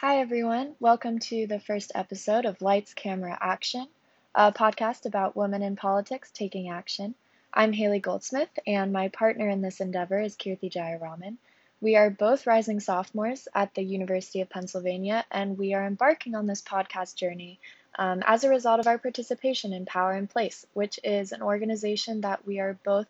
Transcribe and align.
Hi, 0.00 0.20
everyone. 0.20 0.76
Welcome 0.80 1.18
to 1.18 1.46
the 1.46 1.60
first 1.60 1.92
episode 1.94 2.46
of 2.46 2.62
Lights, 2.62 2.94
Camera, 2.94 3.36
Action, 3.38 3.86
a 4.34 4.50
podcast 4.50 5.04
about 5.04 5.36
women 5.36 5.60
in 5.60 5.76
politics 5.76 6.30
taking 6.32 6.70
action. 6.70 7.14
I'm 7.52 7.74
Haley 7.74 8.00
Goldsmith, 8.00 8.48
and 8.66 8.94
my 8.94 9.08
partner 9.08 9.50
in 9.50 9.60
this 9.60 9.78
endeavor 9.78 10.18
is 10.18 10.38
Kirthi 10.38 10.72
Jayaraman. 10.72 11.36
We 11.82 11.96
are 11.96 12.08
both 12.08 12.46
rising 12.46 12.80
sophomores 12.80 13.46
at 13.54 13.74
the 13.74 13.82
University 13.82 14.40
of 14.40 14.48
Pennsylvania, 14.48 15.26
and 15.30 15.58
we 15.58 15.74
are 15.74 15.86
embarking 15.86 16.34
on 16.34 16.46
this 16.46 16.62
podcast 16.62 17.16
journey 17.16 17.60
um, 17.98 18.22
as 18.26 18.42
a 18.42 18.48
result 18.48 18.80
of 18.80 18.86
our 18.86 18.96
participation 18.96 19.74
in 19.74 19.84
Power 19.84 20.14
in 20.14 20.28
Place, 20.28 20.64
which 20.72 20.98
is 21.04 21.32
an 21.32 21.42
organization 21.42 22.22
that 22.22 22.46
we 22.46 22.58
are 22.58 22.72
both 22.86 23.06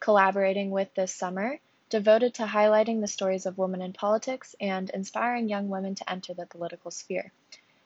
collaborating 0.00 0.72
with 0.72 0.92
this 0.96 1.14
summer 1.14 1.60
devoted 1.92 2.32
to 2.32 2.46
highlighting 2.46 3.02
the 3.02 3.06
stories 3.06 3.44
of 3.44 3.58
women 3.58 3.82
in 3.82 3.92
politics 3.92 4.56
and 4.58 4.88
inspiring 4.94 5.46
young 5.46 5.68
women 5.68 5.94
to 5.94 6.10
enter 6.10 6.32
the 6.32 6.46
political 6.46 6.90
sphere. 6.90 7.30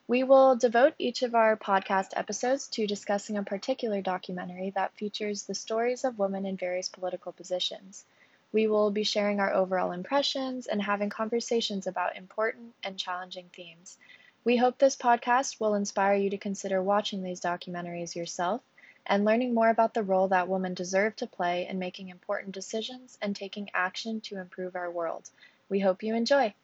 We 0.07 0.23
will 0.23 0.55
devote 0.55 0.95
each 0.97 1.25
of 1.25 1.35
our 1.35 1.57
podcast 1.57 2.11
episodes 2.15 2.69
to 2.69 2.87
discussing 2.87 3.37
a 3.37 3.43
particular 3.43 4.01
documentary 4.01 4.71
that 4.77 4.95
features 4.95 5.43
the 5.43 5.57
stories 5.57 6.05
of 6.05 6.21
women 6.21 6.47
in 6.47 6.57
various 6.57 6.89
political 6.89 7.33
positions. 7.33 8.05
We 8.53 8.69
will 8.69 8.93
be 8.93 9.03
sharing 9.03 9.41
our 9.41 9.53
overall 9.53 9.91
impressions 9.91 10.69
and 10.69 10.81
having 10.81 11.11
conversations 11.11 11.89
about 11.89 12.17
important 12.17 12.75
and 12.85 12.97
challenging 12.97 13.51
themes. 13.53 13.99
We 14.45 14.57
hope 14.57 14.79
this 14.79 14.95
podcast 14.95 15.59
will 15.59 15.75
inspire 15.75 16.15
you 16.15 16.31
to 16.31 16.39
consider 16.39 16.81
watching 16.81 17.25
these 17.25 17.41
documentaries 17.41 18.15
yourself 18.15 18.61
and 19.07 19.25
learning 19.25 19.55
more 19.55 19.71
about 19.71 19.95
the 19.95 20.03
role 20.03 20.29
that 20.29 20.49
women 20.49 20.75
deserve 20.75 21.17
to 21.17 21.27
play 21.27 21.67
in 21.69 21.79
making 21.79 22.09
important 22.09 22.53
decisions 22.53 23.19
and 23.23 23.35
taking 23.35 23.71
action 23.75 24.21
to 24.23 24.39
improve 24.39 24.77
our 24.77 24.91
world. 24.91 25.31
We 25.69 25.81
hope 25.81 26.03
you 26.03 26.15
enjoy. 26.15 26.55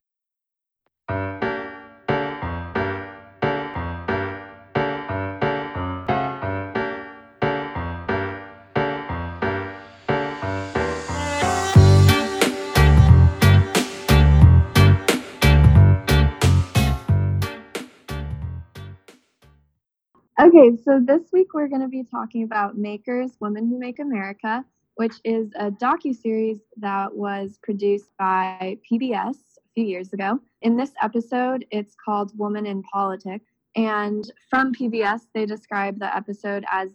Okay, 20.41 20.79
so 20.83 20.99
this 20.99 21.31
week 21.31 21.53
we're 21.53 21.69
going 21.69 21.83
to 21.83 21.89
be 21.89 22.05
talking 22.05 22.43
about 22.43 22.79
Makers 22.79 23.33
Women 23.39 23.69
Who 23.69 23.79
Make 23.79 23.99
America, 23.99 24.65
which 24.95 25.17
is 25.25 25.51
a 25.57 25.71
docu-series 25.71 26.59
that 26.79 27.15
was 27.15 27.59
produced 27.63 28.09
by 28.19 28.79
PBS 28.91 29.35
a 29.35 29.73
few 29.75 29.85
years 29.85 30.15
ago. 30.15 30.41
In 30.63 30.75
this 30.75 30.93
episode, 31.03 31.67
it's 31.71 31.95
called 32.03 32.37
Woman 32.39 32.65
in 32.65 32.83
Politics, 32.83 33.51
and 33.77 34.33
from 34.49 34.75
PBS 34.75 35.21
they 35.35 35.45
describe 35.45 35.99
the 35.99 36.17
episode 36.17 36.65
as 36.73 36.89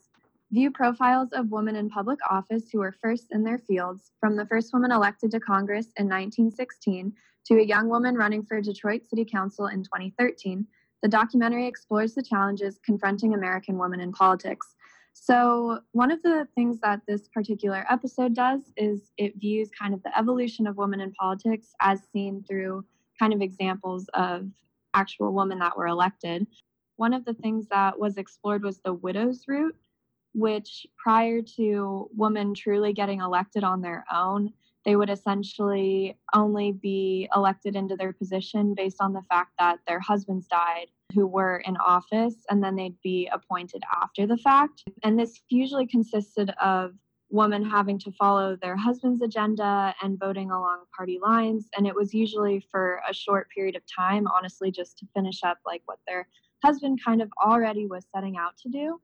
view 0.52 0.72
profiles 0.72 1.30
of 1.32 1.52
women 1.52 1.76
in 1.76 1.92
public 1.92 2.18
office 2.32 2.64
who 2.72 2.80
were 2.80 2.96
first 3.04 3.28
in 3.32 3.44
their 3.44 3.60
fields, 3.60 4.14
from 4.20 4.36
the 4.36 4.48
first 4.48 4.74
woman 4.74 4.92
elected 4.92 5.30
to 5.30 5.40
Congress 5.40 5.86
in 5.98 6.06
1916 6.06 7.14
to 7.46 7.60
a 7.60 7.64
young 7.64 7.88
woman 7.88 8.16
running 8.16 8.44
for 8.44 8.60
Detroit 8.62 9.06
City 9.08 9.26
Council 9.26 9.68
in 9.68 9.84
2013 9.84 10.66
the 11.02 11.10
documentary 11.10 11.68
explores 11.68 12.16
the 12.16 12.24
challenges 12.24 12.80
confronting 12.86 13.34
American 13.34 13.78
women 13.78 14.00
in 14.00 14.12
politics. 14.12 14.76
So, 15.14 15.80
one 15.94 16.12
of 16.12 16.22
the 16.22 16.48
things 16.56 16.80
that 16.82 17.02
this 17.08 17.28
particular 17.28 17.86
episode 17.90 18.36
does 18.36 18.72
is 18.78 19.12
it 19.18 19.40
views 19.40 19.70
kind 19.78 19.94
of 19.94 20.04
the 20.04 20.18
evolution 20.18 20.68
of 20.68 20.78
women 20.78 21.02
in 21.02 21.12
politics 21.14 21.70
as 21.82 22.02
seen 22.14 22.44
through 22.48 22.86
kind 23.20 23.34
of 23.34 23.42
examples 23.42 24.08
of 24.14 24.48
actual 24.94 25.34
women 25.34 25.60
that 25.60 25.78
were 25.78 25.88
elected. 25.88 26.46
One 26.98 27.14
of 27.14 27.26
the 27.26 27.34
things 27.34 27.68
that 27.70 28.00
was 28.00 28.18
explored 28.18 28.64
was 28.64 28.80
the 28.80 28.94
widow's 28.94 29.44
route, 29.48 29.76
which 30.34 30.86
prior 30.98 31.42
to 31.58 32.10
women 32.16 32.54
truly 32.54 32.94
getting 32.94 33.22
elected 33.22 33.64
on 33.64 33.82
their 33.82 34.06
own, 34.14 34.54
they 34.88 34.96
would 34.96 35.10
essentially 35.10 36.18
only 36.34 36.72
be 36.72 37.30
elected 37.36 37.76
into 37.76 37.98
their 37.98 38.14
position 38.14 38.74
based 38.74 39.02
on 39.02 39.12
the 39.12 39.22
fact 39.30 39.52
that 39.60 39.80
their 39.86 40.00
husbands 40.00 40.48
died 40.48 40.88
who 41.14 41.28
were 41.28 41.62
in 41.66 41.76
office 41.76 42.36
and 42.50 42.64
then 42.64 42.78
they'd 42.78 42.96
be 43.04 43.30
appointed 43.34 43.84
after 44.02 44.26
the 44.26 44.38
fact. 44.38 44.86
And 45.04 45.20
this 45.20 45.42
usually 45.50 45.88
consisted 45.88 46.52
of 46.62 46.94
women 47.30 47.70
having 47.70 48.00
to 48.00 48.12
follow 48.14 48.56
their 48.56 48.78
husband's 48.78 49.22
agenda 49.22 49.94
and 50.02 50.18
voting 50.18 50.52
along 50.52 50.84
party 50.96 51.20
lines. 51.22 51.68
And 51.76 51.86
it 51.86 51.94
was 51.94 52.14
usually 52.14 52.66
for 52.72 53.02
a 53.10 53.14
short 53.14 53.50
period 53.50 53.76
of 53.76 53.82
time, 53.94 54.26
honestly, 54.28 54.72
just 54.72 54.98
to 55.00 55.08
finish 55.14 55.44
up 55.44 55.58
like 55.66 55.82
what 55.86 56.00
their 56.08 56.30
husband 56.64 57.00
kind 57.04 57.22
of 57.22 57.30
already 57.46 57.88
was 57.88 58.06
setting 58.16 58.38
out 58.38 58.56
to 58.60 58.70
do. 58.70 59.02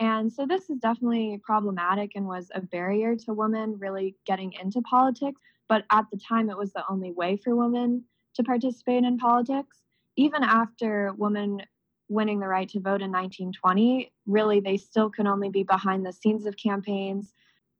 And 0.00 0.32
so 0.32 0.46
this 0.46 0.70
is 0.70 0.78
definitely 0.78 1.40
problematic 1.42 2.12
and 2.14 2.26
was 2.26 2.50
a 2.54 2.60
barrier 2.60 3.16
to 3.16 3.32
women 3.32 3.76
really 3.78 4.14
getting 4.26 4.52
into 4.52 4.80
politics. 4.82 5.40
But 5.68 5.84
at 5.90 6.06
the 6.10 6.18
time, 6.18 6.50
it 6.50 6.56
was 6.56 6.72
the 6.72 6.84
only 6.88 7.10
way 7.12 7.36
for 7.36 7.56
women 7.56 8.04
to 8.34 8.44
participate 8.44 9.04
in 9.04 9.18
politics. 9.18 9.82
Even 10.16 10.44
after 10.44 11.12
women 11.16 11.62
winning 12.08 12.40
the 12.40 12.46
right 12.46 12.68
to 12.70 12.80
vote 12.80 13.02
in 13.02 13.12
1920, 13.12 14.12
really, 14.26 14.60
they 14.60 14.76
still 14.76 15.10
could 15.10 15.26
only 15.26 15.50
be 15.50 15.62
behind 15.62 16.06
the 16.06 16.12
scenes 16.12 16.46
of 16.46 16.56
campaigns. 16.56 17.34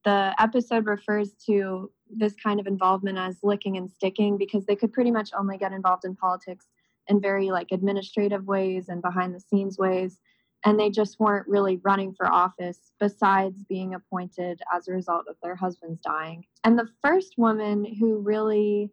The 0.04 0.34
episode 0.38 0.86
refers 0.86 1.32
to 1.46 1.90
this 2.10 2.34
kind 2.34 2.60
of 2.60 2.66
involvement 2.66 3.18
as 3.18 3.38
licking 3.42 3.76
and 3.76 3.90
sticking 3.90 4.36
because 4.36 4.66
they 4.66 4.76
could 4.76 4.92
pretty 4.92 5.10
much 5.10 5.30
only 5.38 5.56
get 5.56 5.72
involved 5.72 6.04
in 6.04 6.16
politics 6.16 6.66
in 7.06 7.20
very 7.20 7.50
like 7.50 7.68
administrative 7.72 8.46
ways 8.46 8.88
and 8.88 9.02
behind 9.02 9.34
the 9.34 9.40
scenes 9.40 9.78
ways 9.78 10.18
and 10.64 10.78
they 10.78 10.90
just 10.90 11.20
weren't 11.20 11.48
really 11.48 11.76
running 11.84 12.14
for 12.14 12.30
office 12.30 12.92
besides 12.98 13.64
being 13.68 13.94
appointed 13.94 14.60
as 14.74 14.88
a 14.88 14.92
result 14.92 15.26
of 15.28 15.36
their 15.42 15.54
husbands 15.54 16.00
dying. 16.00 16.44
And 16.64 16.78
the 16.78 16.88
first 17.02 17.34
woman 17.38 17.84
who 17.98 18.18
really 18.18 18.90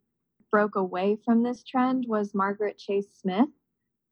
broke 0.51 0.75
away 0.75 1.17
from 1.25 1.43
this 1.43 1.63
trend 1.63 2.05
was 2.07 2.35
Margaret 2.35 2.77
Chase 2.77 3.09
Smith, 3.13 3.49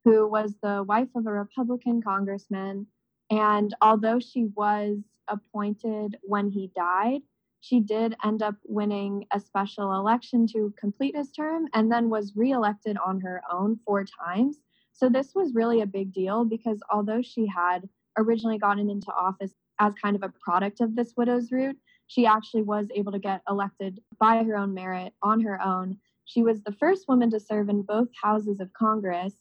who 0.03 0.27
was 0.27 0.55
the 0.61 0.83
wife 0.87 1.09
of 1.15 1.27
a 1.27 1.31
Republican 1.31 2.01
congressman. 2.01 2.87
And 3.29 3.73
although 3.81 4.19
she 4.19 4.45
was 4.55 4.97
appointed 5.27 6.17
when 6.23 6.49
he 6.49 6.71
died, 6.75 7.21
she 7.61 7.79
did 7.79 8.15
end 8.25 8.43
up 8.43 8.55
winning 8.65 9.25
a 9.31 9.39
special 9.39 9.93
election 9.93 10.47
to 10.47 10.73
complete 10.77 11.15
his 11.15 11.31
term 11.31 11.67
and 11.73 11.89
then 11.89 12.09
was 12.09 12.35
reelected 12.35 12.97
on 12.97 13.21
her 13.21 13.41
own 13.49 13.79
four 13.85 14.03
times. 14.03 14.57
So 14.93 15.09
this 15.09 15.33
was 15.35 15.53
really 15.53 15.81
a 15.81 15.87
big 15.87 16.13
deal 16.13 16.45
because 16.45 16.79
although 16.91 17.21
she 17.21 17.47
had 17.47 17.89
originally 18.17 18.59
gotten 18.59 18.89
into 18.89 19.11
office 19.11 19.53
as 19.79 19.93
kind 19.95 20.15
of 20.15 20.23
a 20.23 20.33
product 20.43 20.81
of 20.81 20.95
this 20.95 21.13
widow's 21.17 21.51
route, 21.51 21.77
she 22.07 22.25
actually 22.25 22.61
was 22.61 22.87
able 22.93 23.11
to 23.11 23.19
get 23.19 23.41
elected 23.49 23.99
by 24.19 24.43
her 24.43 24.55
own 24.55 24.73
merit 24.73 25.13
on 25.23 25.41
her 25.41 25.61
own. 25.61 25.97
She 26.25 26.43
was 26.43 26.61
the 26.61 26.71
first 26.73 27.07
woman 27.07 27.31
to 27.31 27.39
serve 27.39 27.69
in 27.69 27.81
both 27.81 28.07
houses 28.21 28.59
of 28.59 28.71
Congress. 28.73 29.33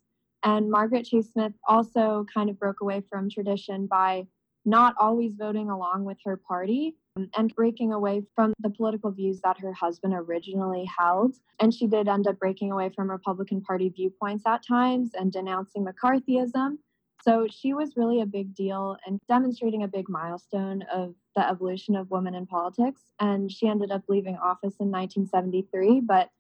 And 0.42 0.70
Margaret 0.70 1.04
Chase 1.04 1.30
Smith 1.30 1.52
also 1.68 2.26
kind 2.32 2.50
of 2.50 2.58
broke 2.58 2.80
away 2.80 3.02
from 3.08 3.30
tradition 3.30 3.86
by 3.86 4.26
not 4.64 4.94
always 4.98 5.34
voting 5.36 5.70
along 5.70 6.04
with 6.04 6.18
her 6.24 6.36
party 6.36 6.96
Um, 7.16 7.28
and 7.36 7.54
breaking 7.54 7.92
away 7.92 8.22
from 8.34 8.54
the 8.60 8.70
political 8.70 9.10
views 9.10 9.40
that 9.42 9.58
her 9.58 9.72
husband 9.72 10.14
originally 10.14 10.88
held. 10.98 11.36
And 11.60 11.74
she 11.74 11.86
did 11.86 12.08
end 12.08 12.26
up 12.26 12.38
breaking 12.38 12.72
away 12.72 12.90
from 12.94 13.10
Republican 13.10 13.60
Party 13.60 13.90
viewpoints 13.90 14.44
at 14.46 14.66
times 14.66 15.10
and 15.14 15.30
denouncing 15.30 15.84
McCarthyism. 15.84 16.78
So 17.22 17.46
she 17.50 17.72
was 17.74 17.96
really 17.96 18.20
a 18.20 18.26
big 18.26 18.54
deal 18.54 18.96
and 19.06 19.20
demonstrating 19.28 19.82
a 19.82 19.88
big 19.88 20.08
milestone 20.08 20.82
of 20.92 21.14
the 21.36 21.48
evolution 21.48 21.96
of 21.96 22.10
women 22.10 22.34
in 22.34 22.46
politics. 22.46 23.02
And 23.20 23.52
she 23.52 23.68
ended 23.68 23.90
up 23.90 24.02
leaving 24.08 24.36
office 24.36 24.76
in 24.80 24.90
1973. 24.90 26.00
But 26.00 26.30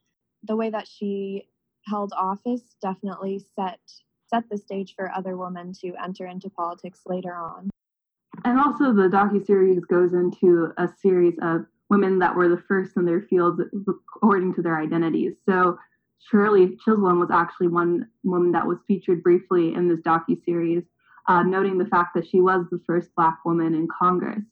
the 0.42 0.56
way 0.56 0.70
that 0.70 0.88
she 0.88 1.48
held 1.86 2.12
office 2.16 2.62
definitely 2.80 3.44
set 3.54 3.80
set 4.32 4.48
the 4.48 4.56
stage 4.56 4.94
for 4.96 5.12
other 5.12 5.36
women 5.36 5.74
to 5.74 5.92
enter 6.02 6.26
into 6.26 6.48
politics 6.48 7.00
later 7.04 7.34
on. 7.34 7.68
And 8.44 8.58
also, 8.58 8.92
the 8.92 9.08
docu 9.08 9.44
series 9.44 9.84
goes 9.84 10.12
into 10.12 10.72
a 10.78 10.88
series 11.00 11.34
of 11.42 11.66
women 11.90 12.18
that 12.18 12.34
were 12.34 12.48
the 12.48 12.62
first 12.66 12.96
in 12.96 13.04
their 13.04 13.22
fields 13.22 13.60
according 13.86 14.54
to 14.54 14.62
their 14.62 14.78
identities. 14.78 15.34
So 15.46 15.78
Shirley 16.18 16.76
Chisholm 16.84 17.20
was 17.20 17.30
actually 17.30 17.68
one 17.68 18.08
woman 18.24 18.52
that 18.52 18.66
was 18.66 18.78
featured 18.86 19.22
briefly 19.22 19.74
in 19.74 19.88
this 19.88 20.00
docu 20.00 20.42
series, 20.44 20.84
uh, 21.28 21.42
noting 21.42 21.78
the 21.78 21.86
fact 21.86 22.14
that 22.14 22.26
she 22.26 22.40
was 22.40 22.64
the 22.70 22.80
first 22.86 23.14
Black 23.14 23.44
woman 23.44 23.74
in 23.74 23.88
Congress. 23.88 24.42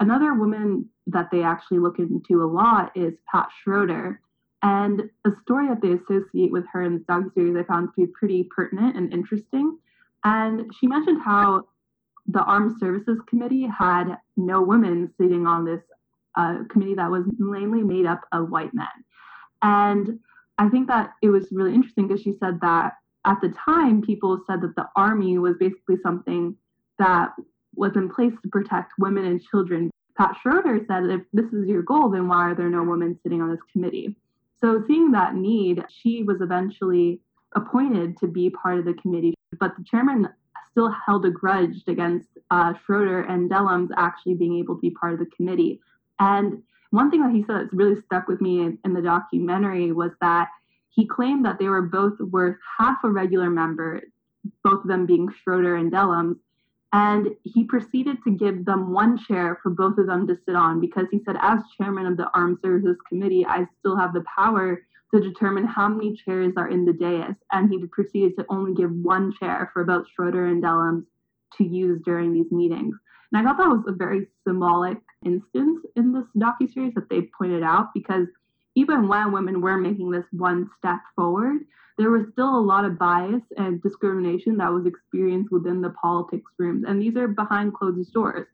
Another 0.00 0.34
woman 0.34 0.88
that 1.06 1.30
they 1.30 1.42
actually 1.42 1.78
look 1.78 1.98
into 1.98 2.42
a 2.42 2.46
lot 2.46 2.92
is 2.96 3.14
Pat 3.30 3.48
Schroeder. 3.62 4.20
And 4.62 5.10
a 5.24 5.30
story 5.42 5.68
that 5.68 5.80
they 5.80 5.92
associate 5.92 6.52
with 6.52 6.64
her 6.72 6.82
in 6.82 6.94
this 6.94 7.06
docu 7.06 7.32
series 7.34 7.56
I 7.56 7.64
found 7.64 7.88
to 7.88 8.06
be 8.06 8.12
pretty 8.12 8.48
pertinent 8.54 8.96
and 8.96 9.12
interesting. 9.12 9.78
And 10.24 10.72
she 10.78 10.86
mentioned 10.86 11.22
how 11.22 11.64
the 12.26 12.42
Armed 12.42 12.78
Services 12.78 13.18
Committee 13.28 13.66
had 13.66 14.16
no 14.36 14.62
women 14.62 15.12
sitting 15.18 15.46
on 15.46 15.64
this 15.64 15.80
uh, 16.36 16.58
committee 16.70 16.94
that 16.94 17.10
was 17.10 17.24
mainly 17.38 17.82
made 17.82 18.06
up 18.06 18.22
of 18.32 18.50
white 18.50 18.72
men. 18.72 18.86
And 19.62 20.18
I 20.58 20.68
think 20.68 20.88
that 20.88 21.10
it 21.22 21.28
was 21.28 21.48
really 21.50 21.74
interesting 21.74 22.08
because 22.08 22.22
she 22.22 22.32
said 22.32 22.60
that 22.60 22.94
at 23.24 23.40
the 23.40 23.54
time, 23.64 24.02
people 24.02 24.42
said 24.46 24.60
that 24.62 24.74
the 24.76 24.88
army 24.96 25.38
was 25.38 25.56
basically 25.58 25.96
something 26.02 26.56
that 26.98 27.30
was 27.74 27.92
in 27.96 28.08
place 28.08 28.32
to 28.42 28.48
protect 28.48 28.92
women 28.98 29.24
and 29.24 29.42
children. 29.42 29.90
Pat 30.16 30.36
Schroeder 30.40 30.84
said, 30.86 31.04
if 31.04 31.22
this 31.32 31.52
is 31.52 31.68
your 31.68 31.82
goal, 31.82 32.10
then 32.10 32.28
why 32.28 32.50
are 32.50 32.54
there 32.54 32.68
no 32.68 32.82
women 32.82 33.18
sitting 33.22 33.40
on 33.40 33.50
this 33.50 33.60
committee? 33.72 34.16
So, 34.60 34.82
seeing 34.86 35.10
that 35.12 35.34
need, 35.34 35.84
she 35.88 36.22
was 36.22 36.40
eventually 36.40 37.20
appointed 37.54 38.16
to 38.18 38.28
be 38.28 38.50
part 38.50 38.78
of 38.78 38.84
the 38.84 38.94
committee, 38.94 39.34
but 39.58 39.72
the 39.76 39.84
chairman 39.84 40.28
still 40.72 40.90
held 41.06 41.24
a 41.24 41.30
grudge 41.30 41.76
against 41.86 42.28
uh, 42.50 42.74
Schroeder 42.84 43.22
and 43.22 43.50
Dellums 43.50 43.90
actually 43.96 44.34
being 44.34 44.58
able 44.58 44.74
to 44.74 44.80
be 44.80 44.90
part 44.90 45.12
of 45.12 45.18
the 45.20 45.30
committee. 45.36 45.80
And 46.18 46.62
one 46.90 47.10
thing 47.10 47.22
that 47.22 47.34
he 47.34 47.42
said 47.42 47.56
that's 47.56 47.72
really 47.72 48.00
stuck 48.02 48.28
with 48.28 48.40
me 48.40 48.60
in, 48.60 48.78
in 48.84 48.92
the 48.92 49.00
documentary 49.02 49.92
was 49.92 50.10
that 50.20 50.48
he 50.90 51.06
claimed 51.06 51.44
that 51.46 51.58
they 51.58 51.68
were 51.68 51.82
both 51.82 52.18
worth 52.20 52.56
half 52.78 52.98
a 53.04 53.08
regular 53.08 53.48
member, 53.48 54.02
both 54.62 54.82
of 54.82 54.88
them 54.88 55.06
being 55.06 55.28
Schroeder 55.42 55.76
and 55.76 55.90
Dellums. 55.90 56.36
And 56.92 57.28
he 57.42 57.64
proceeded 57.64 58.18
to 58.24 58.30
give 58.30 58.66
them 58.66 58.92
one 58.92 59.16
chair 59.16 59.58
for 59.62 59.70
both 59.70 59.96
of 59.96 60.06
them 60.06 60.26
to 60.26 60.36
sit 60.44 60.54
on 60.54 60.80
because 60.80 61.06
he 61.10 61.20
said, 61.24 61.36
as 61.40 61.60
chairman 61.78 62.04
of 62.04 62.18
the 62.18 62.28
Armed 62.34 62.58
Services 62.62 62.98
Committee, 63.08 63.46
I 63.46 63.66
still 63.78 63.96
have 63.96 64.12
the 64.12 64.24
power 64.36 64.82
to 65.14 65.20
determine 65.20 65.64
how 65.66 65.88
many 65.88 66.16
chairs 66.16 66.52
are 66.56 66.68
in 66.68 66.84
the 66.84 66.92
dais. 66.92 67.34
And 67.52 67.70
he 67.70 67.86
proceeded 67.86 68.36
to 68.38 68.46
only 68.48 68.74
give 68.74 68.90
one 68.90 69.32
chair 69.38 69.70
for 69.72 69.84
both 69.84 70.06
Schroeder 70.14 70.46
and 70.46 70.62
Dellums 70.62 71.04
to 71.58 71.64
use 71.64 72.00
during 72.04 72.32
these 72.32 72.50
meetings. 72.50 72.94
And 73.32 73.40
I 73.40 73.44
thought 73.44 73.58
that 73.58 73.68
was 73.68 73.84
a 73.86 73.92
very 73.92 74.26
symbolic 74.46 74.98
instance 75.24 75.80
in 75.96 76.12
this 76.12 76.24
docu-series 76.36 76.94
that 76.94 77.08
they 77.08 77.30
pointed 77.38 77.62
out 77.62 77.88
because 77.94 78.26
even 78.74 79.08
when 79.08 79.32
women 79.32 79.60
were 79.60 79.76
making 79.76 80.10
this 80.10 80.24
one 80.32 80.68
step 80.78 80.98
forward, 81.14 81.58
there 81.98 82.10
was 82.10 82.26
still 82.32 82.58
a 82.58 82.60
lot 82.60 82.86
of 82.86 82.98
bias 82.98 83.42
and 83.58 83.82
discrimination 83.82 84.56
that 84.56 84.72
was 84.72 84.86
experienced 84.86 85.52
within 85.52 85.82
the 85.82 85.90
politics 85.90 86.50
rooms. 86.58 86.84
And 86.86 87.00
these 87.00 87.16
are 87.16 87.28
behind 87.28 87.74
closed 87.74 88.12
doors. 88.12 88.46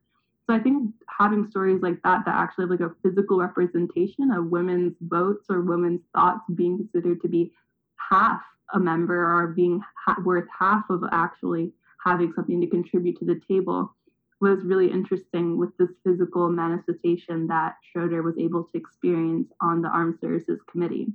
So 0.49 0.57
I 0.57 0.61
think 0.61 0.95
having 1.19 1.49
stories 1.51 1.83
like 1.83 2.03
that 2.05 2.25
that 2.25 2.35
actually 2.35 2.65
have 2.65 2.71
like 2.71 2.81
a 2.81 2.95
physical 3.03 3.39
representation 3.39 4.31
of 4.31 4.47
women's 4.47 4.95
votes 5.03 5.47
or 5.51 5.61
women's 5.61 6.01
thoughts 6.15 6.41
being 6.55 6.79
considered 6.79 7.21
to 7.21 7.29
be 7.29 7.53
half 7.97 8.41
a 8.73 8.79
member 8.79 9.15
or 9.15 9.49
being 9.49 9.83
ha- 10.07 10.17
worth 10.25 10.49
half 10.59 10.85
of 10.89 11.05
actually 11.13 11.73
having 12.03 12.33
something 12.35 12.61
to 12.63 12.67
contribute 12.67 13.19
to 13.19 13.27
the 13.27 13.41
table 13.47 13.95
was 14.41 14.65
really 14.65 14.91
interesting 14.91 15.59
with 15.59 15.77
this 15.77 15.91
physical 16.05 16.49
manifestation 16.49 17.47
that 17.49 17.75
Schroeder 17.91 18.23
was 18.23 18.39
able 18.39 18.65
to 18.65 18.79
experience 18.79 19.49
on 19.61 19.83
the 19.83 19.89
Armed 19.89 20.19
Services 20.21 20.61
Committee. 20.71 21.09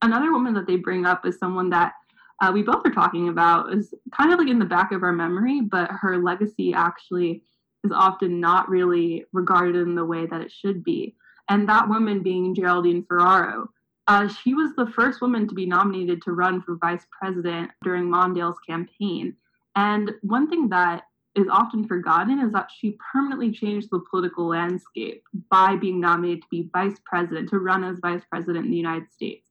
Another 0.00 0.32
woman 0.32 0.54
that 0.54 0.66
they 0.66 0.76
bring 0.76 1.04
up 1.04 1.26
is 1.26 1.38
someone 1.38 1.68
that 1.70 1.92
uh, 2.40 2.50
we 2.52 2.62
both 2.62 2.86
are 2.86 2.92
talking 2.92 3.28
about 3.28 3.72
is 3.72 3.92
kind 4.16 4.32
of 4.32 4.38
like 4.38 4.48
in 4.48 4.58
the 4.58 4.64
back 4.64 4.92
of 4.92 5.02
our 5.02 5.12
memory, 5.12 5.60
but 5.60 5.90
her 5.90 6.18
legacy 6.18 6.72
actually 6.72 7.42
is 7.84 7.92
often 7.92 8.40
not 8.40 8.68
really 8.68 9.24
regarded 9.32 9.76
in 9.76 9.94
the 9.94 10.04
way 10.04 10.26
that 10.26 10.40
it 10.40 10.52
should 10.52 10.84
be. 10.84 11.14
And 11.48 11.68
that 11.68 11.88
woman 11.88 12.22
being 12.22 12.54
Geraldine 12.54 13.04
Ferraro. 13.04 13.70
Uh, 14.08 14.28
she 14.28 14.54
was 14.54 14.74
the 14.76 14.86
first 14.86 15.20
woman 15.20 15.46
to 15.48 15.54
be 15.54 15.66
nominated 15.66 16.22
to 16.22 16.32
run 16.32 16.60
for 16.62 16.76
vice 16.76 17.06
president 17.10 17.70
during 17.84 18.10
Mondale's 18.10 18.58
campaign. 18.66 19.36
And 19.76 20.12
one 20.22 20.48
thing 20.48 20.68
that 20.70 21.04
is 21.34 21.46
often 21.50 21.86
forgotten 21.86 22.40
is 22.40 22.52
that 22.52 22.70
she 22.76 22.98
permanently 23.12 23.50
changed 23.50 23.88
the 23.90 24.02
political 24.10 24.48
landscape 24.48 25.22
by 25.50 25.76
being 25.76 26.00
nominated 26.00 26.42
to 26.42 26.48
be 26.50 26.68
vice 26.72 26.96
president, 27.04 27.48
to 27.48 27.58
run 27.58 27.84
as 27.84 27.98
vice 28.00 28.22
president 28.28 28.66
in 28.66 28.70
the 28.70 28.76
United 28.76 29.10
States. 29.12 29.48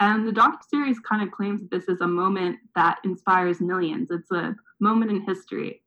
And 0.00 0.26
the 0.26 0.32
docu-series 0.32 0.98
kind 1.00 1.22
of 1.22 1.30
claims 1.30 1.60
that 1.60 1.70
this 1.70 1.88
is 1.88 2.00
a 2.00 2.06
moment 2.06 2.58
that 2.74 2.98
inspires 3.04 3.60
millions. 3.60 4.10
It's 4.10 4.30
a 4.30 4.56
moment 4.80 5.10
in 5.10 5.20
history. 5.20 5.82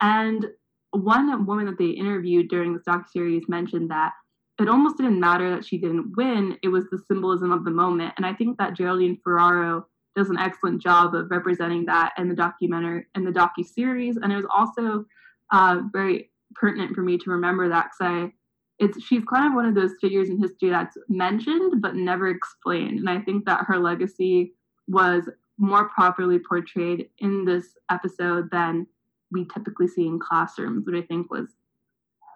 And 0.00 0.46
one 0.92 1.46
woman 1.46 1.66
that 1.66 1.78
they 1.78 1.90
interviewed 1.90 2.48
during 2.48 2.72
this 2.72 2.84
docu-series 2.88 3.48
mentioned 3.48 3.90
that 3.90 4.12
it 4.60 4.68
almost 4.68 4.96
didn't 4.96 5.20
matter 5.20 5.50
that 5.54 5.64
she 5.64 5.78
didn't 5.78 6.16
win, 6.16 6.56
it 6.62 6.68
was 6.68 6.84
the 6.90 6.98
symbolism 7.06 7.52
of 7.52 7.64
the 7.64 7.70
moment. 7.70 8.14
And 8.16 8.26
I 8.26 8.34
think 8.34 8.58
that 8.58 8.74
Geraldine 8.74 9.18
Ferraro 9.22 9.86
does 10.16 10.30
an 10.30 10.38
excellent 10.38 10.82
job 10.82 11.14
of 11.14 11.30
representing 11.30 11.86
that 11.86 12.12
in 12.18 12.28
the 12.28 12.34
documentary 12.34 13.06
in 13.14 13.24
the 13.24 13.30
docu 13.30 13.64
series, 13.64 14.16
and 14.16 14.32
it 14.32 14.36
was 14.36 14.46
also 14.54 15.04
uh, 15.52 15.80
very 15.92 16.30
pertinent 16.54 16.94
for 16.94 17.02
me 17.02 17.16
to 17.18 17.30
remember 17.30 17.68
that 17.68 17.86
because 18.00 18.12
I 18.12 18.32
it's 18.80 19.02
she's 19.04 19.24
kind 19.24 19.46
of 19.46 19.54
one 19.54 19.66
of 19.66 19.74
those 19.74 19.94
figures 20.00 20.28
in 20.28 20.38
history 20.40 20.70
that's 20.70 20.96
mentioned 21.08 21.80
but 21.80 21.94
never 21.94 22.28
explained, 22.28 22.98
and 22.98 23.08
I 23.08 23.20
think 23.20 23.44
that 23.46 23.64
her 23.66 23.78
legacy 23.78 24.54
was 24.88 25.28
more 25.58 25.88
properly 25.88 26.38
portrayed 26.38 27.08
in 27.18 27.44
this 27.44 27.76
episode 27.90 28.48
than 28.50 28.86
we 29.32 29.46
typically 29.52 29.88
see 29.88 30.06
in 30.06 30.18
classrooms, 30.18 30.86
which 30.86 31.02
I 31.02 31.06
think 31.06 31.30
was 31.30 31.48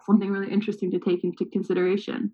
something 0.05 0.29
really 0.29 0.51
interesting 0.51 0.91
to 0.91 0.99
take 0.99 1.23
into 1.23 1.45
consideration. 1.45 2.31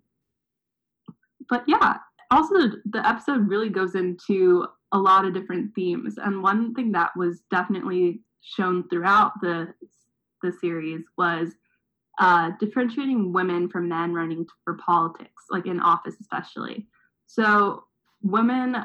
But 1.50 1.64
yeah, 1.68 1.98
also 2.32 2.72
the 2.86 3.08
episode 3.08 3.48
really 3.48 3.70
goes 3.70 3.96
into 3.96 4.68
a 4.92 4.98
lot 4.98 5.26
of 5.26 5.34
different 5.34 5.74
themes. 5.76 6.16
And 6.18 6.44
one 6.44 6.74
thing 6.74 6.92
that 6.94 7.12
was 7.16 7.42
definitely 7.52 8.22
shown 8.42 8.88
throughout 8.90 9.34
the 9.42 9.74
the 10.42 10.54
series 10.54 11.02
was 11.18 11.50
uh, 12.20 12.52
differentiating 12.60 13.34
women 13.34 13.70
from 13.70 13.90
men 13.90 14.14
running 14.14 14.46
for 14.64 14.76
politics, 14.76 15.44
like 15.50 15.66
in 15.66 15.80
office 15.80 16.16
especially. 16.20 16.88
So 17.28 17.84
women 18.22 18.78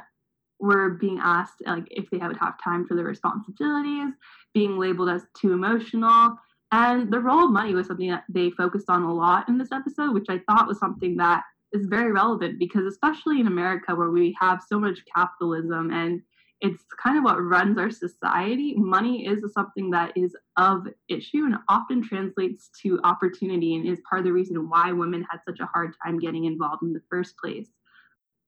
were 0.65 0.91
being 0.91 1.21
asked 1.23 1.63
like 1.67 1.87
if 1.91 2.09
they 2.11 2.19
would 2.19 2.39
have 2.39 2.63
time 2.63 2.87
for 2.87 2.95
their 2.95 3.05
responsibilities, 3.05 4.15
being 4.55 4.79
labeled 4.79 5.11
as 5.11 5.27
too 5.39 5.53
emotional. 5.53 6.37
And 6.73 7.13
the 7.13 7.21
role 7.21 7.45
of 7.45 7.51
money 7.53 7.75
was 7.75 7.87
something 7.87 8.11
that 8.11 8.25
they 8.29 8.51
focused 8.51 8.89
on 8.89 9.03
a 9.03 9.15
lot 9.15 9.49
in 9.49 9.59
this 9.59 9.73
episode, 9.73 10.15
which 10.15 10.27
I 10.29 10.41
thought 10.49 10.67
was 10.67 10.79
something 10.79 11.17
that 11.19 11.43
is 11.73 11.87
very 11.87 12.13
relevant 12.13 12.59
because 12.59 12.87
especially 12.87 13.41
in 13.41 13.47
America 13.47 13.95
where 13.95 14.11
we 14.11 14.37
have 14.41 14.63
so 14.67 14.79
much 14.79 14.99
capitalism 15.15 15.91
and 15.91 16.23
it's 16.61 16.85
kind 17.03 17.19
of 17.19 17.25
what 17.25 17.43
runs 17.43 17.77
our 17.79 17.91
society 17.91 18.75
money 18.77 19.27
is 19.27 19.43
something 19.53 19.91
that 19.91 20.13
is 20.17 20.37
of 20.57 20.87
issue 21.09 21.45
and 21.45 21.57
often 21.69 22.01
translates 22.01 22.71
to 22.81 23.01
opportunity 23.03 23.75
and 23.75 23.87
is 23.87 24.01
part 24.09 24.21
of 24.21 24.25
the 24.25 24.33
reason 24.33 24.69
why 24.71 24.93
women 24.93 25.27
had 25.29 25.41
such 25.47 25.59
a 25.61 25.67
hard 25.67 25.95
time 26.03 26.19
getting 26.19 26.45
involved 26.45 26.83
in 26.83 26.93
the 26.93 27.03
first 27.11 27.37
place 27.37 27.71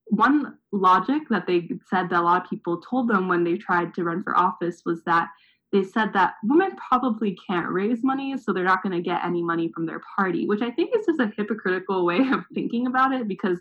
one 0.08 0.58
logic 0.72 1.22
that 1.30 1.46
they 1.46 1.68
said 1.88 2.08
that 2.10 2.20
a 2.20 2.22
lot 2.22 2.42
of 2.42 2.50
people 2.50 2.80
told 2.80 3.08
them 3.08 3.28
when 3.28 3.44
they 3.44 3.56
tried 3.56 3.94
to 3.94 4.04
run 4.04 4.22
for 4.22 4.36
office 4.36 4.82
was 4.86 5.02
that 5.04 5.28
they 5.72 5.82
said 5.82 6.12
that 6.12 6.34
women 6.44 6.76
probably 6.76 7.36
can't 7.48 7.68
raise 7.68 8.04
money, 8.04 8.36
so 8.38 8.52
they're 8.52 8.64
not 8.64 8.82
going 8.82 8.92
to 8.94 9.02
get 9.02 9.24
any 9.24 9.42
money 9.42 9.70
from 9.74 9.84
their 9.84 10.00
party, 10.16 10.46
which 10.46 10.62
I 10.62 10.70
think 10.70 10.94
is 10.96 11.06
just 11.06 11.20
a 11.20 11.32
hypocritical 11.36 12.06
way 12.06 12.18
of 12.32 12.44
thinking 12.54 12.86
about 12.86 13.12
it 13.12 13.26
because 13.26 13.58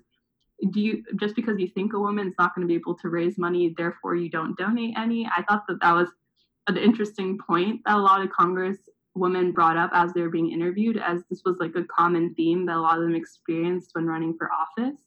do 0.72 0.80
you 0.80 1.04
just 1.20 1.36
because 1.36 1.60
you 1.60 1.68
think 1.68 1.94
a 1.94 2.00
woman's 2.00 2.36
not 2.40 2.56
going 2.56 2.66
to 2.66 2.72
be 2.72 2.80
able 2.80 2.96
to 2.96 3.10
raise 3.10 3.38
money, 3.38 3.74
therefore 3.78 4.16
you 4.16 4.30
don't 4.30 4.58
donate 4.58 4.94
any? 4.98 5.26
I 5.26 5.44
thought 5.44 5.64
that 5.68 5.82
that 5.82 5.94
was 5.94 6.10
an 6.68 6.78
interesting 6.78 7.38
point 7.38 7.82
that 7.86 7.98
a 7.98 8.00
lot 8.00 8.22
of 8.22 8.32
Congress 8.32 8.78
women 9.16 9.52
brought 9.52 9.78
up 9.78 9.90
as 9.94 10.14
they 10.14 10.22
were 10.22 10.30
being 10.30 10.52
interviewed, 10.52 10.98
as 10.98 11.24
this 11.30 11.42
was 11.46 11.58
like 11.60 11.76
a 11.76 11.84
common 11.86 12.34
theme 12.36 12.66
that 12.68 12.76
a 12.76 12.80
lot 12.80 12.98
of 12.98 13.04
them 13.04 13.16
experienced 13.16 13.90
when 13.94 14.06
running 14.06 14.36
for 14.38 14.50
office. 14.52 14.98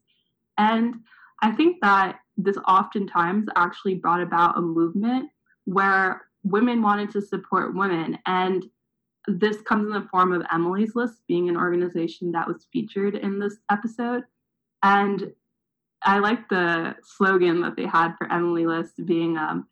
And 0.59 0.97
I 1.42 1.52
think 1.52 1.78
that 1.83 2.18
this 2.37 2.57
oftentimes 2.66 3.47
actually 3.57 3.95
brought 3.95 4.23
about 4.23 4.59
a 4.59 4.61
movement 4.61 5.30
where 5.64 6.23
women 6.45 6.83
wanted 6.83 7.11
to 7.11 7.23
support 7.23 7.75
women. 7.75 8.18
And 8.26 8.64
this 9.26 9.61
comes 9.62 9.87
in 9.87 9.92
the 9.92 10.09
form 10.11 10.33
of 10.33 10.42
Emily's 10.52 10.95
List 10.95 11.21
being 11.28 11.49
an 11.49 11.57
organization 11.57 12.33
that 12.33 12.49
was 12.49 12.66
featured 12.73 13.14
in 13.14 13.38
this 13.38 13.57
episode. 13.71 14.25
And 14.83 15.33
I 16.02 16.21
like 16.21 16.49
the 16.49 16.95
slogan 17.02 17.61
that 17.62 17.76
they 17.76 17.87
had 17.87 18.14
for 18.16 18.33
Emily 18.33 18.66
List 18.66 19.04
being 19.04 19.37
um, 19.37 19.66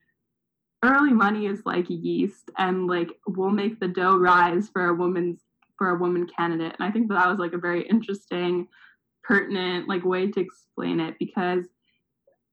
early 0.85 1.12
money 1.12 1.46
is 1.46 1.62
like 1.64 1.87
yeast 1.88 2.50
and 2.58 2.87
like 2.87 3.08
we'll 3.26 3.50
make 3.50 3.80
the 3.80 3.88
dough 3.88 4.18
rise 4.18 4.68
for 4.68 4.87
a 4.87 4.94
woman's 4.94 5.40
for 5.78 5.90
a 5.90 5.99
woman 5.99 6.26
candidate. 6.26 6.75
And 6.78 6.88
I 6.88 6.90
think 6.90 7.08
that, 7.08 7.14
that 7.14 7.28
was 7.28 7.38
like 7.38 7.52
a 7.52 7.58
very 7.58 7.87
interesting, 7.88 8.66
pertinent 9.26 9.88
like 9.88 10.04
way 10.04 10.30
to 10.30 10.40
explain 10.40 11.00
it 11.00 11.16
because 11.18 11.64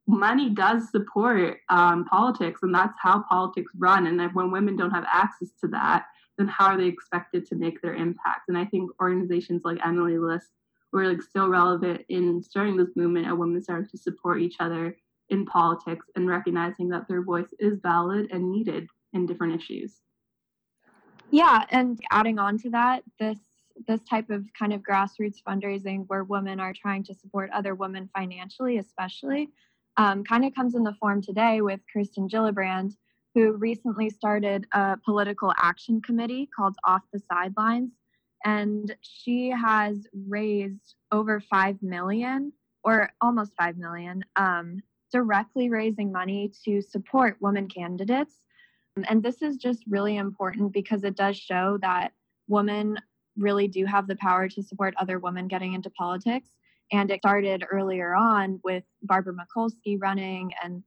money 0.08 0.50
does 0.50 0.89
support 0.89 1.60
um, 1.70 2.06
politics, 2.06 2.62
and 2.63 2.74
that's 2.74 2.98
how 3.01 3.24
politics 3.30 3.72
run. 3.77 4.08
And 4.08 4.34
when 4.34 4.51
women 4.51 4.75
don't 4.75 4.92
have 4.92 5.06
access 5.12 5.50
to 5.62 5.68
that, 5.70 6.06
then 6.38 6.48
how 6.48 6.68
are 6.68 6.77
they 6.77 6.88
expected 6.88 7.46
to 7.48 7.56
make 7.56 7.82
their 7.82 7.94
impact? 7.94 8.50
And 8.50 8.58
I 8.58 8.65
think 8.65 8.92
organizations 9.00 9.62
like 9.63 9.86
Emily 9.86 10.18
List 10.18 10.50
were 10.92 11.08
like 11.08 11.22
so 11.22 11.48
relevant 11.48 12.01
in 12.10 12.42
starting 12.44 12.75
this 12.75 12.96
movement 12.96 13.30
of 13.30 13.38
women 13.38 13.62
starting 13.62 13.89
to 13.89 13.98
support 13.98 14.42
each 14.42 14.56
other 14.60 14.96
in 15.30 15.46
politics 15.46 16.06
and 16.15 16.27
recognizing 16.27 16.89
that 16.89 17.08
their 17.08 17.24
voice 17.24 17.53
is 17.60 17.80
valid 17.82 18.30
and 18.32 18.51
needed 18.51 18.88
in 19.13 19.25
different 19.25 19.56
issues. 19.56 20.01
Yeah, 21.32 21.65
and 21.70 22.00
adding 22.12 22.38
on 22.38 22.58
to 22.60 22.70
that, 22.72 23.03
this 23.20 23.39
this 23.88 24.01
type 24.03 24.30
of 24.30 24.46
kind 24.58 24.74
of 24.74 24.82
grassroots 24.82 25.38
fundraising 25.48 26.06
where 26.08 26.24
women 26.24 26.60
are 26.60 26.74
trying 26.74 27.03
to 27.03 27.13
support 27.13 27.50
other 27.53 27.75
women 27.75 28.10
financially, 28.15 28.77
especially, 28.77 29.50
um, 29.98 30.24
kind 30.24 30.46
of 30.46 30.53
comes 30.56 30.75
in 30.75 30.84
the 30.84 30.96
form 31.00 31.22
today 31.22 31.62
with 31.62 31.80
Kirsten 31.92 32.27
Gillibrand, 32.27 32.96
who 33.36 33.53
recently 33.53 34.10
started 34.10 34.65
a 34.74 34.98
political 35.03 35.53
action 35.58 36.01
committee 36.01 36.50
called 36.56 36.75
Off 36.86 37.01
the 37.12 37.20
Sidelines. 37.20 37.92
And 38.46 38.96
she 39.01 39.50
has 39.50 40.06
raised 40.27 40.96
over 41.12 41.39
5 41.39 41.82
million 41.82 42.51
or 42.84 43.10
almost 43.22 43.53
5 43.58 43.77
million 43.77 44.24
um, 44.36 44.82
directly 45.12 45.70
raising 45.70 46.12
money 46.12 46.51
to 46.65 46.82
support 46.82 47.38
women 47.39 47.68
candidates. 47.70 48.42
And 49.08 49.24
this 49.24 49.42
is 49.42 49.58
just 49.58 49.84
really 49.88 50.18
important 50.18 50.74
because 50.74 51.03
it 51.03 51.15
does 51.15 51.38
show 51.38 51.77
that 51.82 52.12
women 52.48 52.98
really 53.38 53.68
do 53.68 53.86
have 53.86 54.08
the 54.08 54.16
power 54.16 54.48
to 54.50 54.63
support 54.63 54.94
other 54.98 55.20
women 55.20 55.48
getting 55.48 55.74
into 55.74 55.90
politics. 55.90 56.50
And 56.92 57.10
it 57.12 57.22
started 57.22 57.66
earlier 57.70 58.13
on 58.13 58.60
with 58.63 58.84
Barbara 59.02 59.34
Mikulski 59.34 59.98
running 60.00 60.52
and 60.63 60.84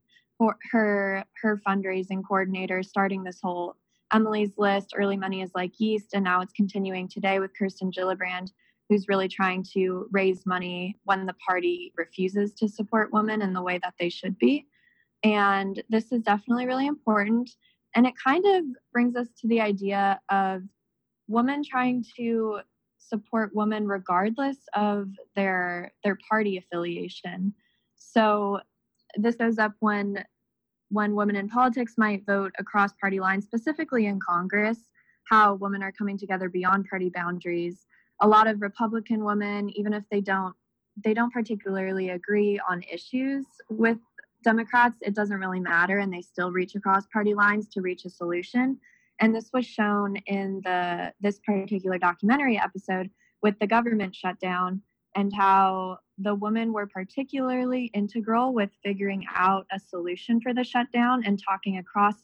her 0.71 1.23
her 1.41 1.59
fundraising 1.67 2.21
coordinator 2.27 2.83
starting 2.83 3.23
this 3.23 3.39
whole 3.41 3.75
Emily's 4.13 4.51
List, 4.57 4.93
Early 4.95 5.17
Money 5.17 5.41
is 5.41 5.51
Like 5.53 5.79
Yeast, 5.79 6.13
and 6.13 6.23
now 6.23 6.41
it's 6.41 6.53
continuing 6.53 7.07
today 7.07 7.39
with 7.39 7.57
Kirsten 7.57 7.91
Gillibrand, 7.91 8.51
who's 8.87 9.09
really 9.09 9.27
trying 9.27 9.63
to 9.73 10.07
raise 10.11 10.45
money 10.45 10.97
when 11.03 11.25
the 11.25 11.35
party 11.45 11.91
refuses 11.97 12.53
to 12.53 12.69
support 12.69 13.11
women 13.11 13.41
in 13.41 13.53
the 13.53 13.61
way 13.61 13.79
that 13.83 13.95
they 13.99 14.09
should 14.09 14.37
be. 14.37 14.65
And 15.23 15.81
this 15.89 16.11
is 16.11 16.21
definitely 16.21 16.67
really 16.67 16.87
important. 16.87 17.49
And 17.95 18.05
it 18.05 18.13
kind 18.23 18.45
of 18.45 18.63
brings 18.93 19.15
us 19.15 19.27
to 19.41 19.47
the 19.47 19.59
idea 19.59 20.19
of 20.29 20.61
women 21.27 21.63
trying 21.63 22.05
to 22.17 22.59
support 22.97 23.51
women 23.53 23.87
regardless 23.87 24.57
of 24.73 25.09
their 25.35 25.93
their 26.03 26.17
party 26.29 26.57
affiliation. 26.57 27.53
So 27.95 28.59
this 29.15 29.35
goes 29.35 29.57
up 29.57 29.73
when 29.79 30.23
when 30.89 31.15
women 31.15 31.35
in 31.35 31.49
politics 31.49 31.95
might 31.97 32.25
vote 32.25 32.53
across 32.59 32.93
party 32.93 33.19
lines, 33.19 33.45
specifically 33.45 34.05
in 34.05 34.19
Congress, 34.19 34.79
how 35.29 35.55
women 35.55 35.83
are 35.83 35.91
coming 35.91 36.17
together 36.17 36.49
beyond 36.49 36.87
party 36.89 37.09
boundaries. 37.09 37.85
A 38.21 38.27
lot 38.27 38.47
of 38.47 38.61
Republican 38.61 39.23
women, 39.23 39.69
even 39.71 39.93
if 39.93 40.03
they 40.09 40.21
don't 40.21 40.55
they 41.03 41.13
don't 41.13 41.31
particularly 41.31 42.09
agree 42.09 42.59
on 42.67 42.81
issues 42.91 43.45
with 43.69 43.97
Democrats, 44.43 44.97
it 45.01 45.13
doesn't 45.13 45.39
really 45.39 45.59
matter, 45.59 45.99
and 45.99 46.11
they 46.11 46.21
still 46.21 46.51
reach 46.51 46.75
across 46.75 47.05
party 47.07 47.33
lines 47.33 47.67
to 47.69 47.81
reach 47.81 48.05
a 48.05 48.09
solution. 48.09 48.79
And 49.19 49.33
this 49.33 49.49
was 49.53 49.65
shown 49.65 50.17
in 50.27 50.61
the 50.63 51.13
this 51.19 51.39
particular 51.39 51.97
documentary 51.97 52.59
episode 52.59 53.09
with 53.41 53.57
the 53.59 53.67
government 53.67 54.15
shutdown 54.15 54.81
and 55.15 55.33
how 55.35 55.97
the 56.19 56.35
women 56.35 56.73
were 56.73 56.87
particularly 56.87 57.85
integral 57.93 58.53
with 58.53 58.69
figuring 58.83 59.25
out 59.33 59.65
a 59.71 59.79
solution 59.79 60.39
for 60.39 60.53
the 60.53 60.63
shutdown 60.63 61.23
and 61.25 61.41
talking 61.41 61.77
across 61.77 62.15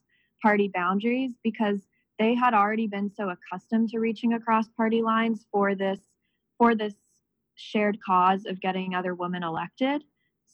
party 0.41 0.69
boundaries 0.73 1.33
because 1.43 1.81
they 2.19 2.35
had 2.35 2.53
already 2.53 2.87
been 2.87 3.09
so 3.09 3.29
accustomed 3.29 3.89
to 3.89 3.99
reaching 3.99 4.33
across 4.33 4.67
party 4.69 5.01
lines 5.01 5.45
for 5.51 5.73
this 5.73 5.99
for 6.57 6.75
this 6.75 6.93
shared 7.55 7.97
cause 8.05 8.45
of 8.45 8.61
getting 8.61 8.93
other 8.93 9.15
women 9.15 9.43
elected. 9.43 10.03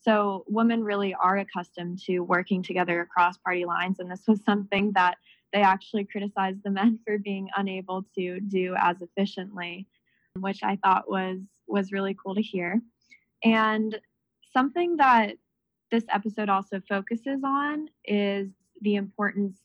So 0.02 0.46
women 0.48 0.84
really 0.84 1.14
are 1.14 1.38
accustomed 1.38 2.00
to 2.06 2.20
working 2.20 2.64
together 2.64 3.02
across 3.02 3.38
party 3.38 3.66
lines 3.66 4.00
and 4.00 4.10
this 4.10 4.24
was 4.28 4.44
something 4.44 4.94
that 4.94 5.18
they 5.54 5.62
actually 5.62 6.06
criticized 6.06 6.60
the 6.64 6.72
men 6.72 7.00
for 7.06 7.18
being 7.18 7.48
unable 7.56 8.06
to 8.16 8.40
do 8.42 8.76
as 8.78 8.98
efficiently 9.02 9.88
which 10.40 10.64
i 10.64 10.78
thought 10.84 11.10
was 11.10 11.40
was 11.68 11.92
really 11.92 12.16
cool 12.24 12.36
to 12.36 12.42
hear 12.42 12.80
and 13.44 14.00
something 14.52 14.98
that 14.98 15.36
this 15.92 16.06
episode 16.12 16.50
also 16.50 16.82
focuses 16.88 17.42
on 17.44 17.88
is 18.06 18.50
the 18.82 18.96
importance 18.96 19.60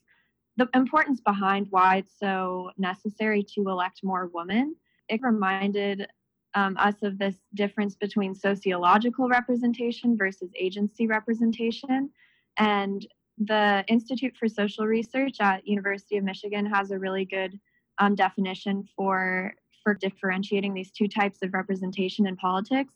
the 0.57 0.69
importance 0.73 1.19
behind 1.21 1.67
why 1.69 1.97
it's 1.97 2.17
so 2.17 2.71
necessary 2.77 3.43
to 3.43 3.69
elect 3.69 4.01
more 4.03 4.29
women. 4.33 4.75
It 5.09 5.21
reminded 5.21 6.07
um, 6.53 6.77
us 6.77 6.95
of 7.03 7.17
this 7.17 7.35
difference 7.53 7.95
between 7.95 8.33
sociological 8.33 9.27
representation 9.27 10.17
versus 10.17 10.49
agency 10.57 11.07
representation. 11.07 12.09
And 12.57 13.05
the 13.37 13.83
Institute 13.87 14.35
for 14.37 14.47
Social 14.47 14.85
Research 14.85 15.37
at 15.39 15.67
University 15.67 16.17
of 16.17 16.23
Michigan 16.23 16.65
has 16.65 16.91
a 16.91 16.99
really 16.99 17.25
good 17.25 17.59
um, 17.99 18.15
definition 18.15 18.87
for 18.95 19.53
for 19.83 19.93
differentiating 19.93 20.73
these 20.73 20.91
two 20.91 21.07
types 21.07 21.43
of 21.43 21.53
representation 21.53 22.25
in 22.25 22.35
politics. 22.35 22.93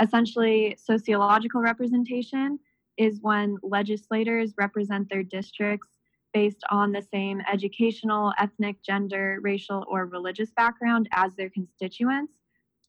Essentially, 0.00 0.76
sociological 0.76 1.60
representation 1.60 2.58
is 2.96 3.20
when 3.22 3.56
legislators 3.62 4.52
represent 4.58 5.08
their 5.08 5.22
districts 5.22 5.88
based 6.34 6.62
on 6.70 6.90
the 6.90 7.02
same 7.02 7.42
educational, 7.52 8.32
ethnic, 8.38 8.82
gender, 8.82 9.38
racial, 9.42 9.84
or 9.88 10.06
religious 10.06 10.50
background 10.50 11.08
as 11.12 11.34
their 11.36 11.50
constituents. 11.50 12.32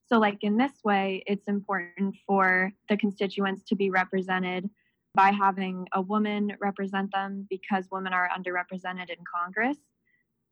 So, 0.06 0.18
like 0.18 0.38
in 0.42 0.56
this 0.56 0.72
way, 0.84 1.22
it's 1.26 1.46
important 1.46 2.16
for 2.26 2.72
the 2.88 2.96
constituents 2.96 3.62
to 3.64 3.76
be 3.76 3.90
represented 3.90 4.68
by 5.14 5.30
having 5.30 5.86
a 5.92 6.00
woman 6.00 6.56
represent 6.60 7.12
them 7.12 7.46
because 7.48 7.88
women 7.90 8.12
are 8.12 8.28
underrepresented 8.36 9.10
in 9.10 9.24
Congress. 9.32 9.78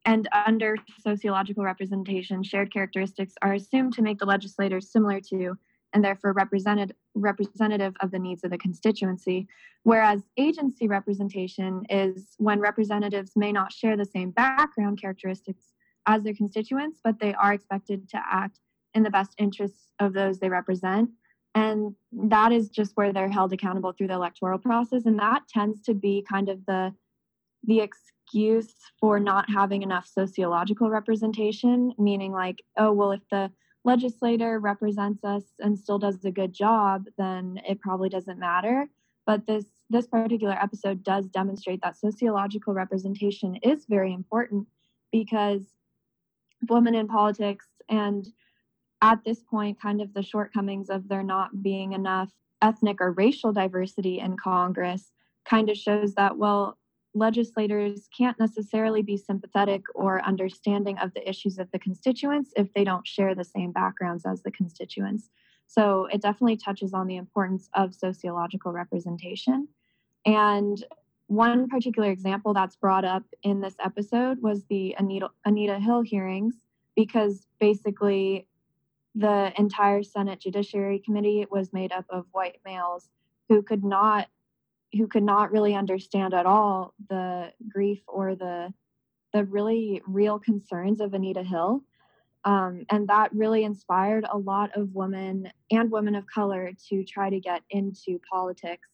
And 0.04 0.28
under 0.46 0.76
sociological 1.00 1.64
representation, 1.64 2.42
shared 2.42 2.72
characteristics 2.72 3.34
are 3.42 3.54
assumed 3.54 3.92
to 3.94 4.02
make 4.02 4.18
the 4.18 4.26
legislators 4.26 4.90
similar 4.90 5.20
to 5.30 5.56
and 5.92 6.04
therefore 6.04 6.32
represented, 6.32 6.94
representative 7.14 7.94
of 8.00 8.10
the 8.10 8.18
needs 8.18 8.44
of 8.44 8.50
the 8.50 8.58
constituency. 8.58 9.46
Whereas 9.82 10.22
agency 10.36 10.88
representation 10.88 11.84
is 11.90 12.34
when 12.38 12.60
representatives 12.60 13.32
may 13.36 13.52
not 13.52 13.72
share 13.72 13.96
the 13.96 14.04
same 14.04 14.30
background 14.30 15.00
characteristics 15.00 15.72
as 16.06 16.22
their 16.22 16.34
constituents, 16.34 17.00
but 17.04 17.20
they 17.20 17.34
are 17.34 17.52
expected 17.52 18.08
to 18.08 18.20
act 18.30 18.58
in 18.94 19.02
the 19.02 19.10
best 19.10 19.34
interests 19.38 19.88
of 20.00 20.14
those 20.14 20.38
they 20.38 20.48
represent. 20.48 21.10
And 21.54 21.94
that 22.12 22.52
is 22.52 22.70
just 22.70 22.96
where 22.96 23.12
they're 23.12 23.28
held 23.28 23.52
accountable 23.52 23.92
through 23.92 24.08
the 24.08 24.14
electoral 24.14 24.58
process. 24.58 25.04
And 25.04 25.18
that 25.18 25.48
tends 25.48 25.82
to 25.82 25.94
be 25.94 26.24
kind 26.28 26.48
of 26.48 26.64
the 26.66 26.94
the 27.64 27.80
excuse 27.80 28.74
for 28.98 29.20
not 29.20 29.48
having 29.48 29.82
enough 29.82 30.06
sociological 30.06 30.90
representation, 30.90 31.92
meaning 31.96 32.32
like, 32.32 32.60
oh, 32.76 32.92
well, 32.92 33.12
if 33.12 33.20
the 33.30 33.52
legislator 33.84 34.58
represents 34.58 35.24
us 35.24 35.44
and 35.60 35.78
still 35.78 35.98
does 35.98 36.24
a 36.24 36.30
good 36.30 36.52
job, 36.52 37.04
then 37.18 37.60
it 37.68 37.80
probably 37.80 38.08
doesn't 38.08 38.38
matter. 38.38 38.88
But 39.26 39.46
this 39.46 39.66
this 39.90 40.06
particular 40.06 40.54
episode 40.54 41.04
does 41.04 41.26
demonstrate 41.26 41.82
that 41.82 41.98
sociological 41.98 42.72
representation 42.72 43.56
is 43.56 43.84
very 43.88 44.12
important 44.12 44.66
because 45.12 45.62
women 46.68 46.94
in 46.94 47.06
politics 47.06 47.66
and 47.88 48.26
at 49.02 49.24
this 49.24 49.42
point 49.42 49.80
kind 49.80 50.00
of 50.00 50.14
the 50.14 50.22
shortcomings 50.22 50.88
of 50.88 51.08
there 51.08 51.22
not 51.22 51.62
being 51.62 51.92
enough 51.92 52.30
ethnic 52.62 53.00
or 53.00 53.12
racial 53.12 53.52
diversity 53.52 54.20
in 54.20 54.36
Congress 54.36 55.10
kind 55.44 55.68
of 55.68 55.76
shows 55.76 56.14
that 56.14 56.38
well 56.38 56.78
legislators 57.14 58.08
can't 58.16 58.38
necessarily 58.40 59.02
be 59.02 59.16
sympathetic 59.16 59.82
or 59.94 60.24
understanding 60.24 60.96
of 60.98 61.12
the 61.14 61.28
issues 61.28 61.58
of 61.58 61.70
the 61.70 61.78
constituents 61.78 62.52
if 62.56 62.72
they 62.72 62.84
don't 62.84 63.06
share 63.06 63.34
the 63.34 63.44
same 63.44 63.70
backgrounds 63.70 64.24
as 64.24 64.42
the 64.42 64.50
constituents. 64.50 65.28
So 65.66 66.06
it 66.06 66.22
definitely 66.22 66.56
touches 66.56 66.94
on 66.94 67.06
the 67.06 67.16
importance 67.16 67.68
of 67.74 67.94
sociological 67.94 68.72
representation. 68.72 69.68
And 70.24 70.82
one 71.26 71.68
particular 71.68 72.10
example 72.10 72.54
that's 72.54 72.76
brought 72.76 73.04
up 73.04 73.24
in 73.42 73.60
this 73.60 73.74
episode 73.84 74.40
was 74.40 74.64
the 74.70 74.94
Anita, 74.98 75.28
Anita 75.44 75.78
Hill 75.78 76.02
hearings, 76.02 76.54
because 76.96 77.46
basically 77.58 78.46
the 79.14 79.52
entire 79.58 80.02
Senate 80.02 80.40
Judiciary 80.40 80.98
Committee 80.98 81.46
was 81.50 81.72
made 81.72 81.92
up 81.92 82.06
of 82.08 82.26
white 82.32 82.58
males 82.64 83.08
who 83.48 83.62
could 83.62 83.84
not 83.84 84.28
who 84.94 85.06
could 85.06 85.22
not 85.22 85.52
really 85.52 85.74
understand 85.74 86.34
at 86.34 86.44
all 86.44 86.94
the 87.08 87.50
grief 87.68 88.02
or 88.06 88.34
the 88.34 88.72
the 89.32 89.44
really 89.44 90.02
real 90.06 90.38
concerns 90.38 91.00
of 91.00 91.14
Anita 91.14 91.42
Hill. 91.42 91.82
Um, 92.44 92.84
and 92.90 93.08
that 93.08 93.32
really 93.32 93.64
inspired 93.64 94.26
a 94.30 94.36
lot 94.36 94.76
of 94.76 94.94
women 94.94 95.50
and 95.70 95.90
women 95.90 96.14
of 96.14 96.26
color 96.26 96.72
to 96.88 97.04
try 97.04 97.30
to 97.30 97.40
get 97.40 97.62
into 97.70 98.20
politics. 98.30 98.88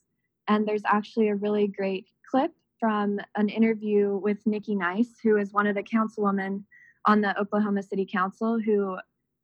And 0.49 0.67
there's 0.67 0.85
actually 0.85 1.29
a 1.29 1.35
really 1.35 1.67
great 1.67 2.09
clip 2.29 2.53
from 2.79 3.19
an 3.37 3.49
interview 3.49 4.17
with 4.17 4.47
Nikki 4.47 4.75
Nice, 4.75 5.19
who 5.23 5.37
is 5.39 5.53
one 5.53 5.67
of 5.67 5.75
the 5.75 5.83
councilwomen 5.83 6.63
on 7.07 7.21
the 7.21 7.39
Oklahoma 7.41 7.83
City 7.83 8.07
Council, 8.07 8.61
who 8.61 8.99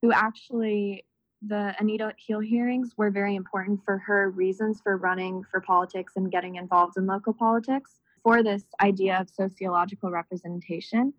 who 0.05 0.13
actually 0.13 1.03
the 1.41 1.75
Anita 1.79 2.13
Hill 2.19 2.41
hearings 2.41 2.93
were 2.99 3.11
very 3.11 3.37
important 3.37 3.81
for 3.87 3.97
her 3.97 4.29
reasons 4.33 4.83
for 4.83 4.99
running 4.99 5.43
for 5.51 5.63
politics 5.63 6.13
and 6.17 6.31
getting 6.31 6.57
involved 6.57 6.99
in 6.99 7.07
local 7.07 7.33
politics 7.33 8.01
for 8.23 8.43
this 8.43 8.65
idea 8.83 9.19
of 9.19 9.31
sociological 9.31 10.11
representation. 10.11 11.15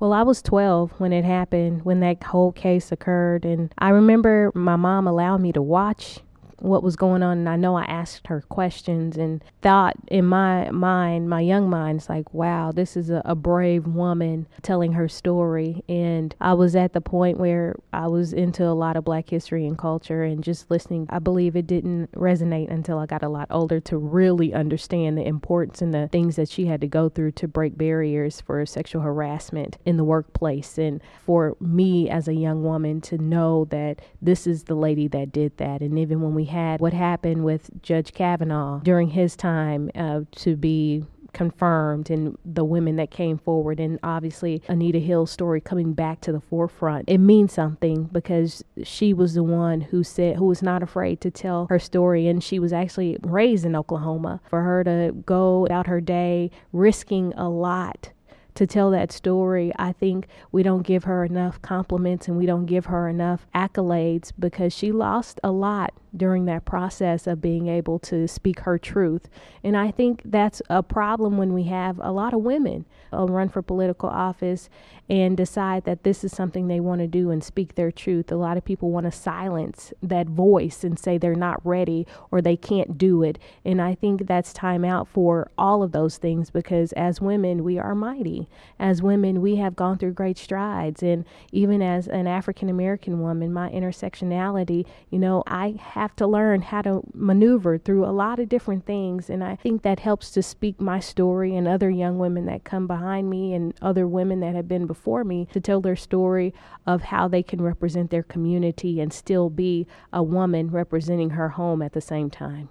Well, 0.00 0.14
I 0.14 0.22
was 0.22 0.40
12 0.40 0.92
when 1.00 1.12
it 1.12 1.26
happened, 1.26 1.84
when 1.84 2.00
that 2.00 2.22
whole 2.22 2.50
case 2.52 2.92
occurred. 2.92 3.44
And 3.44 3.70
I 3.76 3.90
remember 3.90 4.50
my 4.54 4.76
mom 4.76 5.06
allowed 5.06 5.42
me 5.42 5.52
to 5.52 5.60
watch 5.60 6.20
what 6.62 6.82
was 6.82 6.94
going 6.94 7.22
on 7.22 7.38
and 7.38 7.48
I 7.48 7.56
know 7.56 7.76
I 7.76 7.84
asked 7.84 8.28
her 8.28 8.40
questions 8.42 9.16
and 9.16 9.42
thought 9.62 9.96
in 10.08 10.24
my 10.24 10.70
mind, 10.70 11.28
my 11.28 11.40
young 11.40 11.68
mind, 11.68 11.98
it's 11.98 12.08
like, 12.08 12.32
wow, 12.32 12.70
this 12.70 12.96
is 12.96 13.10
a, 13.10 13.20
a 13.24 13.34
brave 13.34 13.86
woman 13.86 14.46
telling 14.62 14.92
her 14.92 15.08
story. 15.08 15.82
And 15.88 16.34
I 16.40 16.54
was 16.54 16.76
at 16.76 16.92
the 16.92 17.00
point 17.00 17.38
where 17.38 17.74
I 17.92 18.06
was 18.06 18.32
into 18.32 18.64
a 18.64 18.70
lot 18.74 18.96
of 18.96 19.04
black 19.04 19.28
history 19.28 19.66
and 19.66 19.76
culture 19.76 20.22
and 20.22 20.44
just 20.44 20.70
listening. 20.70 21.06
I 21.10 21.18
believe 21.18 21.56
it 21.56 21.66
didn't 21.66 22.12
resonate 22.12 22.70
until 22.70 22.98
I 22.98 23.06
got 23.06 23.24
a 23.24 23.28
lot 23.28 23.48
older 23.50 23.80
to 23.80 23.98
really 23.98 24.54
understand 24.54 25.18
the 25.18 25.26
importance 25.26 25.82
and 25.82 25.92
the 25.92 26.08
things 26.08 26.36
that 26.36 26.48
she 26.48 26.66
had 26.66 26.80
to 26.82 26.86
go 26.86 27.08
through 27.08 27.32
to 27.32 27.48
break 27.48 27.76
barriers 27.76 28.40
for 28.40 28.64
sexual 28.66 29.02
harassment 29.02 29.78
in 29.84 29.96
the 29.96 30.04
workplace. 30.04 30.78
And 30.78 31.00
for 31.26 31.56
me 31.60 32.08
as 32.08 32.28
a 32.28 32.34
young 32.34 32.62
woman 32.62 33.00
to 33.00 33.18
know 33.18 33.64
that 33.70 34.00
this 34.20 34.46
is 34.46 34.64
the 34.64 34.74
lady 34.74 35.08
that 35.08 35.32
did 35.32 35.56
that. 35.56 35.80
And 35.80 35.98
even 35.98 36.20
when 36.20 36.34
we 36.34 36.51
had 36.52 36.80
what 36.80 36.92
happened 36.92 37.44
with 37.44 37.70
Judge 37.82 38.12
Kavanaugh 38.12 38.80
during 38.80 39.08
his 39.08 39.34
time 39.34 39.90
uh, 39.94 40.20
to 40.36 40.56
be 40.56 41.04
confirmed 41.32 42.10
and 42.10 42.36
the 42.44 42.64
women 42.64 42.96
that 42.96 43.10
came 43.10 43.38
forward 43.38 43.80
and 43.80 43.98
obviously 44.02 44.62
Anita 44.68 44.98
Hill's 44.98 45.30
story 45.30 45.60
coming 45.60 45.92
back 45.94 46.20
to 46.20 46.32
the 46.32 46.40
forefront. 46.40 47.08
It 47.08 47.18
means 47.18 47.52
something 47.52 48.04
because 48.04 48.62
she 48.82 49.14
was 49.14 49.34
the 49.34 49.42
one 49.42 49.80
who 49.80 50.04
said 50.04 50.36
who 50.36 50.46
was 50.46 50.62
not 50.62 50.82
afraid 50.82 51.20
to 51.22 51.30
tell 51.30 51.66
her 51.70 51.78
story 51.78 52.28
and 52.28 52.42
she 52.42 52.58
was 52.58 52.72
actually 52.72 53.16
raised 53.22 53.64
in 53.64 53.74
Oklahoma. 53.74 54.40
For 54.48 54.62
her 54.62 54.84
to 54.84 55.12
go 55.24 55.66
out 55.70 55.86
her 55.86 56.00
day 56.00 56.50
risking 56.72 57.32
a 57.34 57.48
lot 57.48 58.10
to 58.54 58.66
tell 58.66 58.90
that 58.90 59.10
story. 59.10 59.72
I 59.78 59.92
think 59.92 60.26
we 60.50 60.62
don't 60.62 60.82
give 60.82 61.04
her 61.04 61.24
enough 61.24 61.62
compliments 61.62 62.28
and 62.28 62.36
we 62.36 62.44
don't 62.44 62.66
give 62.66 62.86
her 62.86 63.08
enough 63.08 63.46
accolades 63.54 64.32
because 64.38 64.74
she 64.74 64.92
lost 64.92 65.40
a 65.42 65.50
lot 65.50 65.94
during 66.16 66.44
that 66.46 66.64
process 66.64 67.26
of 67.26 67.40
being 67.40 67.68
able 67.68 67.98
to 67.98 68.26
speak 68.28 68.60
her 68.60 68.78
truth. 68.78 69.28
And 69.62 69.76
I 69.76 69.90
think 69.90 70.22
that's 70.24 70.60
a 70.68 70.82
problem 70.82 71.36
when 71.36 71.52
we 71.52 71.64
have 71.64 71.98
a 72.02 72.12
lot 72.12 72.34
of 72.34 72.40
women 72.40 72.84
uh, 73.12 73.26
run 73.26 73.48
for 73.48 73.62
political 73.62 74.08
office 74.08 74.68
and 75.08 75.36
decide 75.36 75.84
that 75.84 76.04
this 76.04 76.24
is 76.24 76.32
something 76.32 76.68
they 76.68 76.80
want 76.80 77.00
to 77.00 77.06
do 77.06 77.30
and 77.30 77.44
speak 77.44 77.74
their 77.74 77.92
truth. 77.92 78.32
A 78.32 78.36
lot 78.36 78.56
of 78.56 78.64
people 78.64 78.90
want 78.90 79.04
to 79.04 79.12
silence 79.12 79.92
that 80.02 80.26
voice 80.26 80.84
and 80.84 80.98
say 80.98 81.18
they're 81.18 81.34
not 81.34 81.64
ready 81.64 82.06
or 82.30 82.40
they 82.40 82.56
can't 82.56 82.96
do 82.96 83.22
it. 83.22 83.38
And 83.64 83.80
I 83.80 83.94
think 83.94 84.26
that's 84.26 84.52
time 84.52 84.84
out 84.84 85.08
for 85.08 85.50
all 85.58 85.82
of 85.82 85.92
those 85.92 86.16
things 86.16 86.50
because 86.50 86.92
as 86.92 87.20
women, 87.20 87.62
we 87.62 87.78
are 87.78 87.94
mighty. 87.94 88.48
As 88.78 89.02
women, 89.02 89.42
we 89.42 89.56
have 89.56 89.76
gone 89.76 89.98
through 89.98 90.12
great 90.12 90.38
strides. 90.38 91.02
And 91.02 91.24
even 91.50 91.82
as 91.82 92.08
an 92.08 92.26
African 92.26 92.68
American 92.68 93.20
woman, 93.20 93.52
my 93.52 93.70
intersectionality, 93.70 94.86
you 95.10 95.18
know, 95.18 95.42
I 95.46 95.76
have 95.78 96.01
have 96.02 96.16
to 96.16 96.26
learn 96.26 96.62
how 96.62 96.82
to 96.82 97.00
maneuver 97.14 97.78
through 97.78 98.04
a 98.04 98.10
lot 98.10 98.40
of 98.40 98.48
different 98.48 98.84
things. 98.84 99.30
And 99.30 99.44
I 99.44 99.54
think 99.54 99.82
that 99.82 100.00
helps 100.00 100.32
to 100.32 100.42
speak 100.42 100.80
my 100.80 100.98
story 100.98 101.54
and 101.54 101.68
other 101.68 101.90
young 101.90 102.18
women 102.18 102.44
that 102.46 102.64
come 102.64 102.88
behind 102.88 103.30
me 103.30 103.54
and 103.54 103.72
other 103.80 104.08
women 104.08 104.40
that 104.40 104.56
have 104.56 104.66
been 104.66 104.88
before 104.88 105.22
me 105.22 105.46
to 105.52 105.60
tell 105.60 105.80
their 105.80 105.94
story 105.94 106.52
of 106.88 107.02
how 107.02 107.28
they 107.28 107.44
can 107.44 107.62
represent 107.62 108.10
their 108.10 108.24
community 108.24 108.98
and 108.98 109.12
still 109.12 109.48
be 109.48 109.86
a 110.12 110.24
woman 110.24 110.72
representing 110.72 111.30
her 111.30 111.50
home 111.50 111.80
at 111.80 111.92
the 111.92 112.00
same 112.00 112.28
time. 112.28 112.68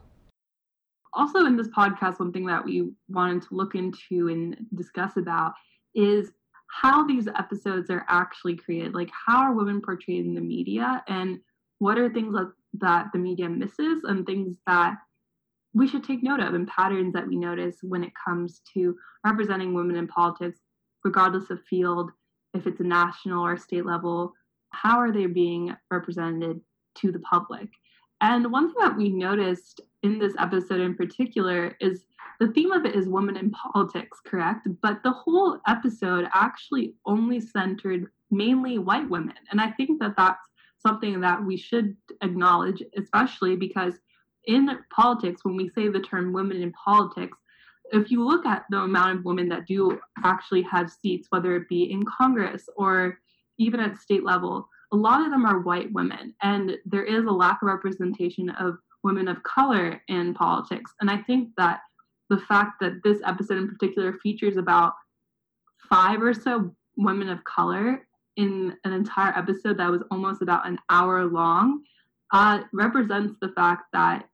Also, 1.14 1.46
in 1.46 1.56
this 1.56 1.70
podcast, 1.70 2.20
one 2.20 2.34
thing 2.34 2.48
that 2.48 2.66
we 2.66 2.92
wanted 3.08 3.44
to 3.44 3.56
look 3.56 3.76
into 3.76 4.28
and 4.28 4.58
discuss 4.76 5.16
about 5.16 5.54
is 5.96 6.32
how 6.68 7.08
these 7.08 7.30
episodes 7.40 7.90
are 7.90 8.06
actually 8.10 8.58
created. 8.58 8.94
Like, 8.94 9.10
how 9.26 9.44
are 9.44 9.54
women 9.54 9.82
portrayed 9.82 10.26
in 10.26 10.34
the 10.34 10.42
media, 10.42 11.02
and 11.08 11.40
what 11.80 11.98
are 11.98 12.10
things 12.10 12.34
that 12.34 12.52
that 12.74 13.08
the 13.14 13.20
media 13.20 13.50
misses 13.50 14.04
and 14.04 14.26
things 14.26 14.58
that 14.68 14.96
we 15.74 15.88
should 15.88 16.04
take 16.04 16.24
note 16.24 16.40
of 16.40 16.54
and 16.54 16.68
patterns 16.68 17.14
that 17.14 17.28
we 17.28 17.36
notice 17.36 17.78
when 17.82 18.04
it 18.04 18.12
comes 18.26 18.62
to 18.74 18.96
representing 19.26 19.74
women 19.74 19.96
in 19.96 20.08
politics, 20.08 20.60
regardless 21.04 21.50
of 21.50 21.64
field, 21.70 22.12
if 22.54 22.68
it's 22.68 22.82
a 22.82 22.84
national 22.84 23.46
or 23.46 23.58
state 23.58 23.86
level, 23.86 24.34
how 24.72 24.98
are 24.98 25.12
they 25.12 25.26
being 25.26 25.76
represented 25.90 26.60
to 26.96 27.12
the 27.12 27.20
public? 27.20 27.70
And 28.20 28.52
one 28.52 28.68
thing 28.68 28.84
that 28.84 28.98
we 28.98 29.10
noticed 29.10 29.82
in 30.04 30.20
this 30.20 30.34
episode 30.38 30.80
in 30.80 30.96
particular 30.96 31.76
is 31.80 32.06
the 32.40 32.50
theme 32.50 32.72
of 32.72 32.86
it 32.86 32.96
is 32.96 33.08
women 33.08 33.38
in 33.38 33.52
politics, 33.52 34.20
correct? 34.26 34.68
But 34.82 35.02
the 35.04 35.12
whole 35.12 35.60
episode 35.68 36.28
actually 36.34 36.96
only 37.06 37.40
centered 37.40 38.08
mainly 38.30 38.78
white 38.80 39.10
women. 39.10 39.36
And 39.52 39.62
I 39.62 39.72
think 39.72 40.00
that 40.00 40.16
that's 40.18 40.48
something 40.82 41.22
that 41.22 41.44
we 41.44 41.58
should 41.58 41.96
acknowledge, 42.22 42.84
especially 42.98 43.56
because 43.56 43.94
in 44.46 44.70
politics, 44.94 45.42
when 45.44 45.56
we 45.56 45.70
say 45.70 45.88
the 45.88 46.00
term 46.00 46.34
women 46.34 46.62
in 46.62 46.72
politics, 46.74 47.38
if 47.92 48.10
you 48.10 48.26
look 48.26 48.46
at 48.46 48.66
the 48.70 48.80
amount 48.80 49.20
of 49.20 49.26
women 49.26 49.50
that 49.50 49.68
do 49.68 50.00
actually 50.24 50.62
have 50.64 50.92
seats, 50.92 51.28
whether 51.30 51.56
it 51.56 51.68
be 51.68 51.92
in 51.92 52.04
Congress 52.06 52.68
or 52.76 53.20
even 53.60 53.80
at 53.80 53.98
state 53.98 54.24
level, 54.24 54.68
a 54.94 54.96
lot 54.96 55.24
of 55.24 55.32
them 55.32 55.46
are 55.46 55.60
white 55.60 55.92
women. 55.94 56.34
And 56.42 56.78
there 56.86 57.04
is 57.04 57.26
a 57.26 57.32
lack 57.32 57.62
of 57.62 57.68
representation 57.68 58.50
of 58.50 58.78
women 59.04 59.28
of 59.28 59.44
color 59.44 60.02
in 60.08 60.34
politics. 60.34 60.92
And 61.00 61.10
I 61.10 61.18
think 61.18 61.50
that 61.58 61.82
the 62.30 62.38
fact 62.38 62.80
that 62.80 63.02
this 63.04 63.20
episode 63.26 63.58
in 63.58 63.68
particular 63.68 64.14
features 64.24 64.58
about 64.58 64.94
five 65.90 66.22
or 66.22 66.34
so 66.34 66.74
women 66.98 67.30
of 67.30 67.44
color 67.44 68.08
in 68.42 68.76
an 68.84 68.94
entire 68.94 69.38
episode 69.38 69.78
that 69.78 69.90
was 69.90 70.04
almost 70.10 70.42
about 70.42 70.68
an 70.68 70.80
hour 70.90 71.26
long 71.26 71.84
uh, 72.34 72.62
represents 72.74 73.36
the 73.42 73.50
fact 73.50 73.84
that 73.94 74.28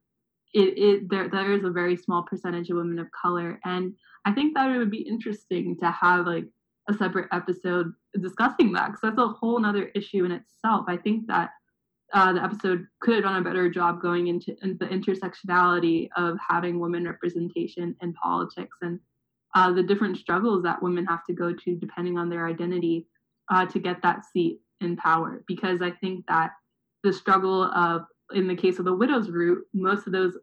it, 0.54 0.78
it 0.78 1.10
there 1.10 1.28
there 1.28 1.52
is 1.52 1.64
a 1.66 1.70
very 1.70 1.98
small 1.98 2.24
percentage 2.24 2.70
of 2.70 2.78
women 2.78 3.00
of 3.00 3.08
color. 3.12 3.60
And 3.66 3.94
i 4.26 4.32
think 4.32 4.56
that 4.56 4.70
it 4.70 4.78
would 4.78 4.92
be 4.92 5.12
interesting 5.14 5.78
to 5.82 5.92
have 5.92 6.26
like 6.26 6.46
a 6.90 6.94
separate 6.94 7.28
episode 7.32 7.94
discussing 8.22 8.72
that 8.74 8.88
because 8.88 9.02
that's 9.04 9.20
a 9.20 9.28
whole 9.40 9.64
other 9.66 9.86
issue 10.00 10.24
in 10.24 10.32
itself. 10.32 10.86
I 10.88 10.98
think 10.98 11.28
that 11.28 11.50
uh, 12.14 12.32
the 12.32 12.44
episode 12.44 12.88
could 13.02 13.16
have 13.16 13.24
done 13.24 13.42
a 13.42 13.44
better 13.44 13.70
job 13.70 14.02
going 14.02 14.28
into, 14.28 14.56
into 14.64 14.78
the 14.78 14.88
intersectionality 14.88 16.08
of 16.16 16.38
having 16.48 16.80
women 16.80 17.04
representation 17.04 17.94
in 18.02 18.14
politics 18.14 18.78
and 18.82 19.00
uh, 19.56 19.72
the 19.74 19.84
different 19.84 20.18
struggles 20.18 20.64
that 20.64 20.82
women 20.82 21.06
have 21.06 21.26
to 21.26 21.34
go 21.34 21.52
to 21.54 21.76
depending 21.76 22.18
on 22.18 22.30
their 22.30 22.48
identity 22.48 23.06
uh, 23.50 23.66
to 23.68 23.80
get 23.80 24.02
that 24.02 24.26
seat 24.26 24.60
in 24.82 24.96
power 24.98 25.44
because 25.48 25.82
I 25.82 25.92
think 25.92 26.26
that 26.28 26.52
the 27.04 27.14
struggle 27.14 27.64
of, 27.64 28.04
in 28.34 28.48
the 28.48 28.56
case 28.56 28.80
of 28.80 28.86
the 28.86 28.94
widow's 28.94 29.30
route, 29.30 29.64
most 29.74 30.08
of 30.08 30.14
those, 30.14 30.38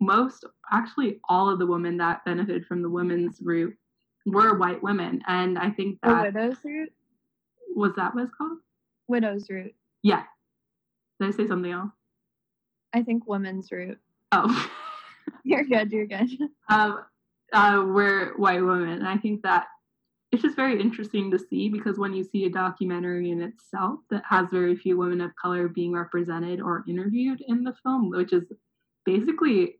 most, 0.00 0.44
actually 0.72 1.20
all 1.28 1.48
of 1.48 1.58
the 1.58 1.66
women 1.66 1.96
that 1.98 2.24
benefited 2.24 2.66
from 2.66 2.82
the 2.82 2.90
women's 2.90 3.38
route 3.42 3.74
were 4.26 4.56
white 4.56 4.82
women. 4.82 5.20
And 5.26 5.58
I 5.58 5.70
think 5.70 5.98
that. 6.02 6.32
The 6.32 6.38
widow's 6.38 6.56
route? 6.64 6.92
Was 7.74 7.92
that 7.96 8.14
what 8.14 8.24
it's 8.24 8.34
called? 8.34 8.58
Widow's 9.08 9.50
route. 9.50 9.74
Yeah. 10.02 10.22
Did 11.20 11.28
I 11.28 11.36
say 11.36 11.46
something 11.46 11.72
else? 11.72 11.90
I 12.92 13.02
think 13.02 13.26
women's 13.26 13.70
route. 13.72 13.98
Oh. 14.32 14.70
you're 15.44 15.64
good, 15.64 15.90
you're 15.92 16.06
good. 16.06 16.28
Um, 16.70 17.04
uh, 17.52 17.84
we're 17.86 18.36
white 18.36 18.64
women. 18.64 18.88
And 18.88 19.06
I 19.06 19.18
think 19.18 19.42
that 19.42 19.66
it's 20.34 20.42
just 20.42 20.56
very 20.56 20.80
interesting 20.80 21.30
to 21.30 21.38
see 21.38 21.68
because 21.68 21.96
when 21.96 22.12
you 22.12 22.24
see 22.24 22.44
a 22.44 22.50
documentary 22.50 23.30
in 23.30 23.40
itself 23.40 24.00
that 24.10 24.24
has 24.28 24.48
very 24.50 24.74
few 24.74 24.98
women 24.98 25.20
of 25.20 25.30
color 25.40 25.68
being 25.68 25.92
represented 25.92 26.60
or 26.60 26.82
interviewed 26.88 27.40
in 27.46 27.62
the 27.62 27.72
film, 27.84 28.10
which 28.10 28.32
is 28.32 28.42
basically 29.06 29.76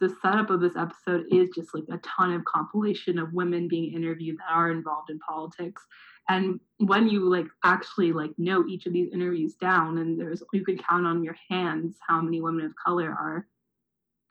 the 0.00 0.08
setup 0.22 0.48
of 0.48 0.62
this 0.62 0.76
episode 0.76 1.26
is 1.30 1.50
just 1.54 1.74
like 1.74 1.84
a 1.92 1.98
ton 1.98 2.32
of 2.32 2.42
compilation 2.46 3.18
of 3.18 3.34
women 3.34 3.68
being 3.68 3.92
interviewed 3.92 4.38
that 4.38 4.50
are 4.50 4.70
involved 4.70 5.10
in 5.10 5.18
politics. 5.18 5.82
And 6.30 6.58
when 6.78 7.10
you 7.10 7.28
like 7.28 7.48
actually 7.62 8.14
like 8.14 8.30
note 8.38 8.70
each 8.70 8.86
of 8.86 8.94
these 8.94 9.12
interviews 9.12 9.56
down 9.56 9.98
and 9.98 10.18
there's 10.18 10.42
you 10.54 10.64
can 10.64 10.78
count 10.78 11.06
on 11.06 11.22
your 11.22 11.36
hands 11.50 11.98
how 12.08 12.22
many 12.22 12.40
women 12.40 12.64
of 12.64 12.72
color 12.82 13.10
are 13.10 13.46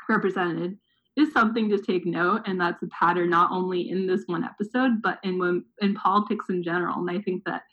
represented 0.10 0.80
is 1.18 1.32
something 1.34 1.70
to 1.70 1.78
take 1.78 2.06
note 2.06 2.42
and 2.46 2.60
that's 2.60 2.82
a 2.84 2.88
pattern 2.88 3.30
not 3.30 3.52
only 3.52 3.90
in 3.90 4.08
this 4.08 4.24
one 4.28 4.44
episode 4.44 5.02
but 5.02 5.20
in 5.24 5.64
in 5.82 5.94
politics 5.96 6.46
in 6.50 6.64
general. 6.64 7.00
And 7.00 7.10
i 7.10 7.22
think 7.22 7.44
that 7.46 7.64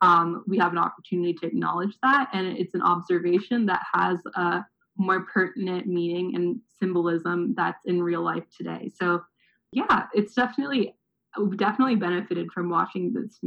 um, 0.00 0.44
we 0.46 0.58
have 0.58 0.70
an 0.70 0.78
opportunity 0.78 1.34
to 1.34 1.46
acknowledge 1.46 1.96
that 2.02 2.28
and 2.32 2.46
it's 2.46 2.74
an 2.74 2.82
observation 2.82 3.66
that 3.66 3.82
has 3.92 4.20
a 4.36 4.64
more 4.96 5.26
pertinent 5.32 5.86
meaning 5.86 6.34
and 6.36 6.60
symbolism 6.80 7.54
that's 7.56 7.84
in 7.86 8.02
real 8.02 8.22
life 8.22 8.44
today. 8.56 8.90
So 8.94 9.22
yeah 9.72 10.04
it's 10.14 10.34
definitely 10.34 10.94
definitely 11.56 11.94
benefited 11.94 12.50
from 12.52 12.70
watching 12.70 13.12
this 13.12 13.38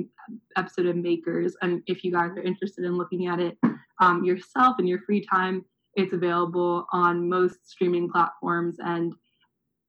episode 0.56 0.86
of 0.86 0.96
makers. 0.96 1.56
And 1.62 1.82
if 1.88 2.04
you 2.04 2.12
guys 2.12 2.32
are 2.38 2.44
interested 2.44 2.86
in 2.86 2.98
looking 2.98 3.28
at 3.28 3.40
it 3.40 3.58
um, 4.00 4.24
yourself 4.24 4.80
in 4.80 4.88
your 4.88 5.00
free 5.00 5.26
time 5.26 5.66
it's 5.96 6.14
available 6.14 6.88
on 6.92 7.28
most 7.28 7.70
streaming 7.70 8.10
platforms. 8.10 8.78
And 8.80 9.14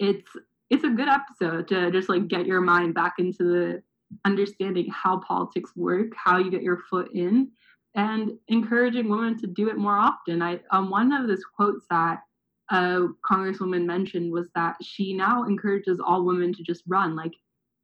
it's 0.03 0.31
it's 0.69 0.85
a 0.85 0.91
good 0.91 1.09
episode 1.09 1.69
to 1.69 1.91
just 1.91 2.09
like 2.09 2.29
get 2.29 2.47
your 2.47 2.61
mind 2.61 2.95
back 2.95 3.15
into 3.19 3.45
the 3.45 3.83
understanding 4.25 4.91
how 4.91 5.19
politics 5.19 5.71
work, 5.77 6.09
how 6.17 6.39
you 6.39 6.51
get 6.51 6.63
your 6.63 6.81
foot 6.91 7.11
in, 7.15 7.51
and 7.95 8.33
encouraging 8.49 9.09
women 9.09 9.39
to 9.39 9.47
do 9.47 9.69
it 9.69 9.77
more 9.77 9.97
often. 9.97 10.43
I 10.43 10.61
um, 10.71 10.91
one 10.91 11.13
of 11.13 11.29
those 11.29 11.45
quotes 11.45 11.87
that 11.91 12.23
a 12.71 13.09
congresswoman 13.31 13.85
mentioned 13.85 14.33
was 14.33 14.49
that 14.55 14.77
she 14.83 15.13
now 15.13 15.45
encourages 15.45 16.01
all 16.01 16.25
women 16.25 16.53
to 16.55 16.63
just 16.63 16.83
run. 16.89 17.15
Like, 17.15 17.35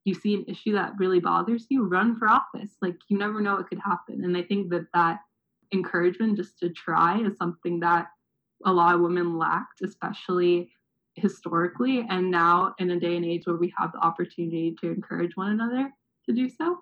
you 0.05 0.15
see 0.15 0.35
an 0.35 0.45
issue 0.49 0.73
that 0.73 0.95
really 0.99 1.21
bothers 1.21 1.67
you, 1.69 1.85
run 1.85 2.17
for 2.17 2.29
office. 2.29 2.77
Like, 2.81 2.97
you 3.09 3.19
never 3.19 3.41
know 3.41 3.57
what 3.57 3.69
could 3.69 3.81
happen. 3.85 4.25
And 4.25 4.37
I 4.37 4.43
think 4.43 4.71
that 4.71 4.87
that 4.95 5.21
encouragement 5.73 6.37
just 6.37 6.59
to 6.61 6.71
try 6.71 7.21
is 7.21 7.37
something 7.37 7.81
that 7.81 8.07
a 8.65 8.73
lot 8.73 8.95
of 8.95 9.03
women 9.03 9.37
lacked, 9.37 9.83
especially 9.83 10.71
historically. 11.19 12.07
And 12.09 12.31
now, 12.31 12.75
in 12.79 12.91
a 12.91 13.01
day 13.01 13.17
and 13.17 13.25
age 13.25 13.43
where 13.47 13.57
we 13.57 13.73
have 13.77 13.93
the 13.93 13.99
opportunity 13.99 14.75
to 14.81 14.91
encourage 14.91 15.37
one 15.37 15.53
another 15.53 15.91
to 16.27 16.35
do 16.35 16.49
so, 16.49 16.79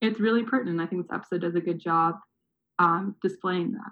it's 0.00 0.20
really 0.20 0.44
pertinent. 0.44 0.80
I 0.80 0.86
think 0.86 1.02
this 1.02 1.14
episode 1.14 1.40
does 1.40 1.54
a 1.54 1.60
good 1.60 1.80
job 1.80 2.16
um, 2.78 3.16
displaying 3.22 3.72
that. 3.72 3.90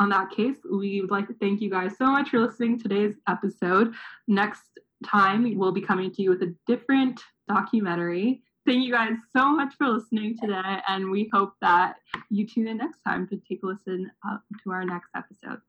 On 0.00 0.08
that 0.08 0.30
case, 0.30 0.56
we 0.70 1.00
would 1.00 1.10
like 1.10 1.28
to 1.28 1.34
thank 1.34 1.60
you 1.60 1.70
guys 1.70 1.96
so 1.96 2.06
much 2.06 2.30
for 2.30 2.40
listening 2.40 2.78
to 2.78 2.88
today's 2.88 3.14
episode. 3.28 3.94
Next 4.26 4.62
time, 5.04 5.56
we'll 5.56 5.72
be 5.72 5.80
coming 5.80 6.10
to 6.12 6.22
you 6.22 6.30
with 6.30 6.42
a 6.42 6.54
different 6.66 7.20
documentary. 7.48 8.42
Thank 8.66 8.84
you 8.84 8.92
guys 8.92 9.12
so 9.36 9.50
much 9.50 9.74
for 9.76 9.88
listening 9.88 10.36
today, 10.40 10.80
and 10.88 11.10
we 11.10 11.30
hope 11.32 11.52
that 11.60 11.96
you 12.30 12.46
tune 12.46 12.66
in 12.66 12.78
next 12.78 13.00
time 13.06 13.28
to 13.28 13.36
take 13.48 13.62
a 13.62 13.66
listen 13.66 14.10
uh, 14.28 14.38
to 14.64 14.70
our 14.72 14.84
next 14.84 15.10
episode. 15.14 15.60